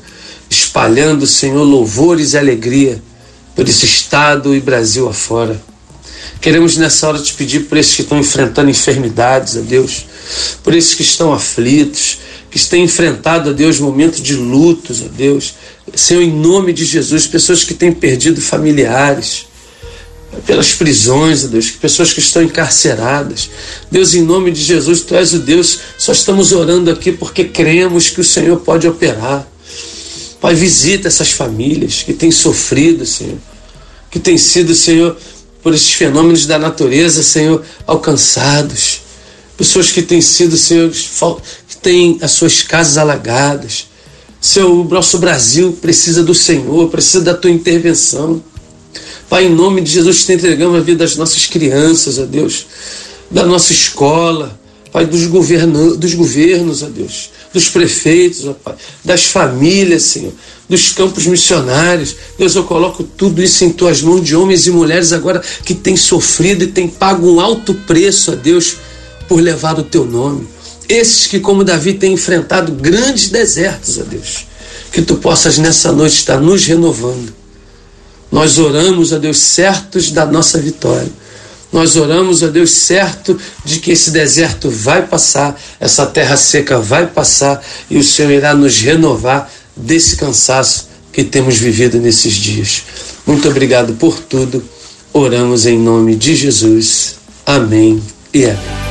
espalhando, 0.49 1.27
Senhor, 1.27 1.63
louvores 1.63 2.33
e 2.33 2.37
alegria 2.37 3.01
por 3.55 3.67
esse 3.67 3.85
estado 3.85 4.55
e 4.55 4.61
Brasil 4.61 5.09
afora. 5.09 5.61
Queremos 6.39 6.77
nessa 6.77 7.09
hora 7.09 7.19
te 7.19 7.33
pedir 7.33 7.65
por 7.65 7.77
esses 7.77 7.95
que 7.95 8.03
estão 8.03 8.17
enfrentando 8.17 8.69
enfermidades, 8.69 9.57
a 9.57 9.61
Deus, 9.61 10.05
por 10.63 10.73
esses 10.73 10.95
que 10.95 11.01
estão 11.01 11.33
aflitos, 11.33 12.19
que 12.49 12.59
têm 12.59 12.83
enfrentado, 12.83 13.51
a 13.51 13.53
Deus, 13.53 13.79
momentos 13.79 14.21
de 14.21 14.35
lutos, 14.35 15.01
a 15.03 15.07
Deus. 15.07 15.55
Senhor, 15.95 16.21
em 16.21 16.31
nome 16.31 16.73
de 16.73 16.85
Jesus, 16.85 17.27
pessoas 17.27 17.63
que 17.63 17.73
têm 17.73 17.91
perdido 17.91 18.41
familiares, 18.41 19.47
pelas 20.45 20.73
prisões, 20.73 21.43
a 21.45 21.47
Deus, 21.47 21.71
pessoas 21.71 22.13
que 22.13 22.19
estão 22.19 22.41
encarceradas. 22.41 23.49
Deus, 23.91 24.13
em 24.13 24.21
nome 24.21 24.51
de 24.51 24.61
Jesus, 24.61 25.01
Tu 25.01 25.15
és 25.15 25.33
o 25.33 25.39
Deus, 25.39 25.79
só 25.97 26.11
estamos 26.11 26.51
orando 26.51 26.91
aqui 26.91 27.11
porque 27.11 27.45
cremos 27.45 28.09
que 28.09 28.21
o 28.21 28.23
Senhor 28.23 28.57
pode 28.57 28.87
operar. 28.87 29.47
Pai, 30.39 30.55
visita 30.55 31.07
essas 31.07 31.31
famílias 31.31 32.03
que 32.03 32.13
têm 32.13 32.31
sofrido, 32.31 33.05
Senhor, 33.05 33.37
que 34.09 34.19
têm 34.19 34.37
sido, 34.37 34.73
Senhor, 34.73 35.17
por 35.61 35.73
esses 35.73 35.91
fenômenos 35.91 36.45
da 36.45 36.57
natureza, 36.57 37.21
Senhor, 37.21 37.63
alcançados. 37.85 39.01
Pessoas 39.57 39.91
que 39.91 40.01
têm 40.01 40.21
sido, 40.21 40.55
Senhor, 40.55 40.89
têm 41.81 42.17
as 42.21 42.31
suas 42.31 42.61
casas 42.61 42.97
alagadas. 42.97 43.87
Seu, 44.41 44.83
nosso 44.85 45.17
Brasil 45.17 45.77
precisa 45.81 46.23
do 46.23 46.33
Senhor, 46.33 46.89
precisa 46.89 47.21
da 47.21 47.33
tua 47.33 47.51
intervenção. 47.51 48.41
Pai, 49.29 49.45
em 49.45 49.53
nome 49.53 49.81
de 49.81 49.91
Jesus, 49.91 50.25
te 50.25 50.33
entregamos 50.33 50.77
a 50.77 50.81
vida 50.81 51.05
das 51.05 51.15
nossas 51.15 51.45
crianças, 51.45 52.17
ó 52.17 52.25
Deus, 52.25 52.65
da 53.29 53.45
nossa 53.45 53.71
escola, 53.71 54.59
Pai, 54.91 55.05
dos, 55.05 55.27
governo, 55.27 55.95
dos 55.95 56.15
governos, 56.15 56.81
ó 56.81 56.87
Deus, 56.87 57.29
dos 57.53 57.69
prefeitos, 57.69 58.47
ó 58.47 58.53
Pai, 58.53 58.75
das 59.05 59.25
famílias, 59.25 60.03
Senhor, 60.03 60.33
dos 60.67 60.93
campos 60.93 61.27
missionários. 61.27 62.15
Deus, 62.39 62.55
eu 62.55 62.63
coloco 62.63 63.03
tudo 63.03 63.43
isso 63.43 63.63
em 63.63 63.71
tuas 63.71 64.01
mãos 64.01 64.23
de 64.23 64.35
homens 64.35 64.65
e 64.65 64.71
mulheres 64.71 65.13
agora 65.13 65.43
que 65.63 65.75
têm 65.75 65.95
sofrido 65.95 66.63
e 66.63 66.67
têm 66.67 66.87
pago 66.87 67.31
um 67.31 67.39
alto 67.39 67.73
preço, 67.73 68.31
ó 68.31 68.35
Deus, 68.35 68.77
por 69.27 69.39
levar 69.39 69.77
o 69.77 69.83
teu 69.83 70.05
nome. 70.05 70.47
Esses 70.89 71.27
que, 71.27 71.39
como 71.39 71.63
Davi, 71.63 71.93
têm 71.93 72.13
enfrentado 72.13 72.71
grandes 72.71 73.29
desertos, 73.29 73.99
ó 73.99 74.03
Deus. 74.03 74.47
Que 74.91 75.03
tu 75.03 75.17
possas 75.17 75.59
nessa 75.59 75.91
noite 75.91 76.15
estar 76.15 76.39
nos 76.39 76.65
renovando. 76.65 77.31
Nós 78.31 78.57
oramos, 78.57 79.11
ó 79.11 79.19
Deus, 79.19 79.37
certos 79.37 80.11
da 80.11 80.25
nossa 80.25 80.57
vitória. 80.57 81.11
Nós 81.71 81.95
oramos, 81.95 82.41
ó 82.41 82.47
Deus, 82.47 82.71
certo 82.71 83.39
de 83.63 83.79
que 83.79 83.91
esse 83.91 84.09
deserto 84.09 84.71
vai 84.71 85.05
passar, 85.05 85.59
essa 85.79 86.07
terra 86.07 86.35
seca 86.35 86.79
vai 86.79 87.05
passar 87.05 87.63
e 87.87 87.97
o 87.97 88.03
Senhor 88.03 88.31
irá 88.31 88.55
nos 88.55 88.79
renovar 88.81 89.51
desse 89.75 90.15
cansaço 90.15 90.89
que 91.13 91.23
temos 91.23 91.57
vivido 91.57 91.99
nesses 91.99 92.33
dias. 92.33 92.83
Muito 93.27 93.47
obrigado 93.47 93.93
por 93.93 94.19
tudo. 94.19 94.63
Oramos 95.13 95.67
em 95.67 95.77
nome 95.77 96.15
de 96.15 96.35
Jesus. 96.35 97.15
Amém 97.45 98.01
e 98.33 98.45
amém. 98.45 98.88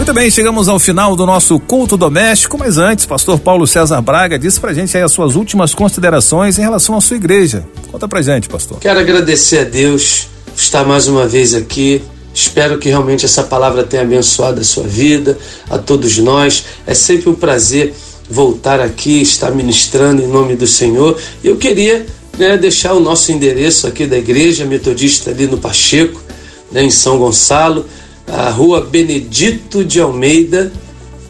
Muito 0.00 0.14
bem, 0.14 0.30
chegamos 0.30 0.66
ao 0.66 0.78
final 0.78 1.14
do 1.14 1.26
nosso 1.26 1.60
culto 1.60 1.94
doméstico, 1.94 2.56
mas 2.56 2.78
antes, 2.78 3.04
pastor 3.04 3.38
Paulo 3.38 3.66
César 3.66 4.00
Braga 4.00 4.38
disse 4.38 4.58
pra 4.58 4.72
gente 4.72 4.96
aí 4.96 5.02
as 5.02 5.12
suas 5.12 5.36
últimas 5.36 5.74
considerações 5.74 6.58
em 6.58 6.62
relação 6.62 6.96
à 6.96 7.02
sua 7.02 7.18
igreja. 7.18 7.66
Conta 7.92 8.08
pra 8.08 8.22
gente, 8.22 8.48
pastor. 8.48 8.78
Quero 8.78 8.98
agradecer 8.98 9.58
a 9.58 9.64
Deus 9.64 10.26
por 10.46 10.56
estar 10.56 10.86
mais 10.86 11.06
uma 11.06 11.28
vez 11.28 11.54
aqui. 11.54 12.02
Espero 12.32 12.78
que 12.78 12.88
realmente 12.88 13.26
essa 13.26 13.42
palavra 13.42 13.84
tenha 13.84 14.02
abençoado 14.02 14.62
a 14.62 14.64
sua 14.64 14.84
vida, 14.84 15.36
a 15.68 15.76
todos 15.76 16.16
nós. 16.16 16.64
É 16.86 16.94
sempre 16.94 17.28
um 17.28 17.34
prazer 17.34 17.92
voltar 18.28 18.80
aqui, 18.80 19.20
estar 19.20 19.50
ministrando 19.50 20.22
em 20.22 20.26
nome 20.26 20.56
do 20.56 20.66
Senhor. 20.66 21.20
Eu 21.44 21.58
queria 21.58 22.06
né, 22.38 22.56
deixar 22.56 22.94
o 22.94 23.00
nosso 23.00 23.30
endereço 23.32 23.86
aqui 23.86 24.06
da 24.06 24.16
igreja 24.16 24.64
metodista 24.64 25.30
ali 25.30 25.46
no 25.46 25.58
Pacheco, 25.58 26.22
né, 26.72 26.84
em 26.84 26.90
São 26.90 27.18
Gonçalo 27.18 27.84
a 28.32 28.50
rua 28.50 28.80
Benedito 28.80 29.84
de 29.84 30.00
Almeida, 30.00 30.72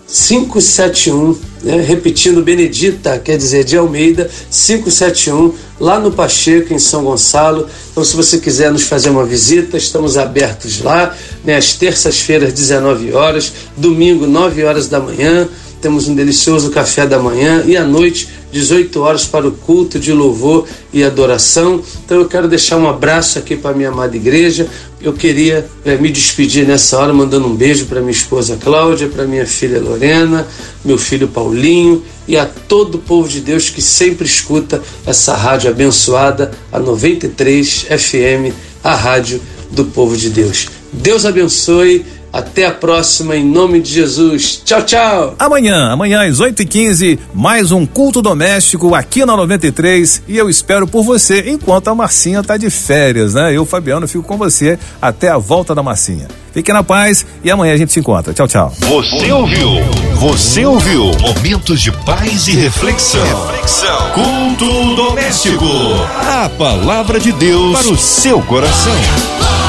571, 0.06 1.38
né? 1.62 1.80
repetindo 1.80 2.42
Benedita, 2.42 3.18
quer 3.18 3.36
dizer 3.36 3.64
de 3.64 3.76
Almeida, 3.76 4.28
571, 4.50 5.54
lá 5.78 5.98
no 5.98 6.10
Pacheco, 6.10 6.74
em 6.74 6.78
São 6.78 7.04
Gonçalo. 7.04 7.68
Então, 7.90 8.04
se 8.04 8.16
você 8.16 8.38
quiser 8.38 8.70
nos 8.72 8.82
fazer 8.82 9.10
uma 9.10 9.24
visita, 9.24 9.76
estamos 9.76 10.18
abertos 10.18 10.80
lá, 10.82 11.16
né? 11.44 11.56
às 11.56 11.74
terças-feiras, 11.74 12.52
19 12.52 13.12
horas, 13.12 13.52
domingo, 13.76 14.26
9 14.26 14.64
horas 14.64 14.88
da 14.88 15.00
manhã. 15.00 15.48
Temos 15.80 16.08
um 16.08 16.14
delicioso 16.14 16.70
café 16.70 17.06
da 17.06 17.18
manhã 17.18 17.64
e 17.66 17.76
à 17.76 17.84
noite 17.84 18.28
18 18.52 19.00
horas 19.00 19.24
para 19.24 19.46
o 19.46 19.52
culto 19.52 19.98
de 19.98 20.12
louvor 20.12 20.66
e 20.92 21.02
adoração. 21.02 21.82
Então 22.04 22.18
eu 22.18 22.26
quero 22.26 22.48
deixar 22.48 22.76
um 22.76 22.88
abraço 22.88 23.38
aqui 23.38 23.56
para 23.56 23.74
minha 23.74 23.88
amada 23.88 24.14
igreja. 24.16 24.68
Eu 25.00 25.12
queria 25.14 25.66
é, 25.84 25.96
me 25.96 26.10
despedir 26.10 26.66
nessa 26.66 26.98
hora 26.98 27.12
mandando 27.12 27.46
um 27.46 27.54
beijo 27.54 27.86
para 27.86 28.00
minha 28.00 28.12
esposa 28.12 28.58
Cláudia, 28.60 29.08
para 29.08 29.24
minha 29.24 29.46
filha 29.46 29.80
Lorena, 29.80 30.46
meu 30.84 30.98
filho 30.98 31.28
Paulinho 31.28 32.02
e 32.28 32.36
a 32.36 32.44
todo 32.44 32.96
o 32.96 32.98
povo 32.98 33.28
de 33.28 33.40
Deus 33.40 33.70
que 33.70 33.80
sempre 33.80 34.26
escuta 34.26 34.82
essa 35.06 35.34
rádio 35.34 35.70
abençoada, 35.70 36.50
a 36.70 36.78
93 36.78 37.86
FM, 37.88 38.54
a 38.84 38.94
rádio 38.94 39.40
do 39.70 39.86
povo 39.86 40.16
de 40.16 40.28
Deus. 40.28 40.68
Deus 40.92 41.24
abençoe 41.24 42.04
até 42.32 42.66
a 42.66 42.72
próxima, 42.72 43.36
em 43.36 43.44
nome 43.44 43.80
de 43.80 43.92
Jesus. 43.92 44.62
Tchau, 44.64 44.82
tchau. 44.82 45.34
Amanhã, 45.38 45.90
amanhã 45.90 46.28
às 46.28 46.38
8h15, 46.38 47.18
mais 47.34 47.72
um 47.72 47.84
culto 47.84 48.22
doméstico 48.22 48.94
aqui 48.94 49.24
na 49.24 49.36
93. 49.36 50.22
E 50.28 50.36
eu 50.36 50.48
espero 50.48 50.86
por 50.86 51.02
você 51.02 51.50
enquanto 51.50 51.88
a 51.88 51.94
Marcinha 51.94 52.42
tá 52.42 52.56
de 52.56 52.70
férias, 52.70 53.34
né? 53.34 53.56
Eu, 53.56 53.64
Fabiano, 53.64 54.06
fico 54.06 54.24
com 54.24 54.36
você 54.36 54.78
até 55.00 55.28
a 55.28 55.38
volta 55.38 55.74
da 55.74 55.82
Marcinha. 55.82 56.28
Fique 56.52 56.72
na 56.72 56.82
paz 56.82 57.24
e 57.44 57.50
amanhã 57.50 57.74
a 57.74 57.76
gente 57.76 57.92
se 57.92 58.00
encontra. 58.00 58.32
Tchau, 58.32 58.48
tchau. 58.48 58.72
Você 58.78 59.30
ouviu? 59.30 59.70
Você 60.14 60.64
ouviu? 60.64 61.12
Momentos 61.20 61.80
de 61.80 61.92
paz 61.92 62.48
e 62.48 62.52
reflexão. 62.52 63.24
Reflexão. 63.24 64.10
Culto 64.12 64.96
doméstico. 64.96 65.64
A 65.64 66.48
palavra 66.58 67.20
de 67.20 67.32
Deus 67.32 67.78
para 67.78 67.92
o 67.92 67.96
seu 67.96 68.42
coração. 68.42 69.59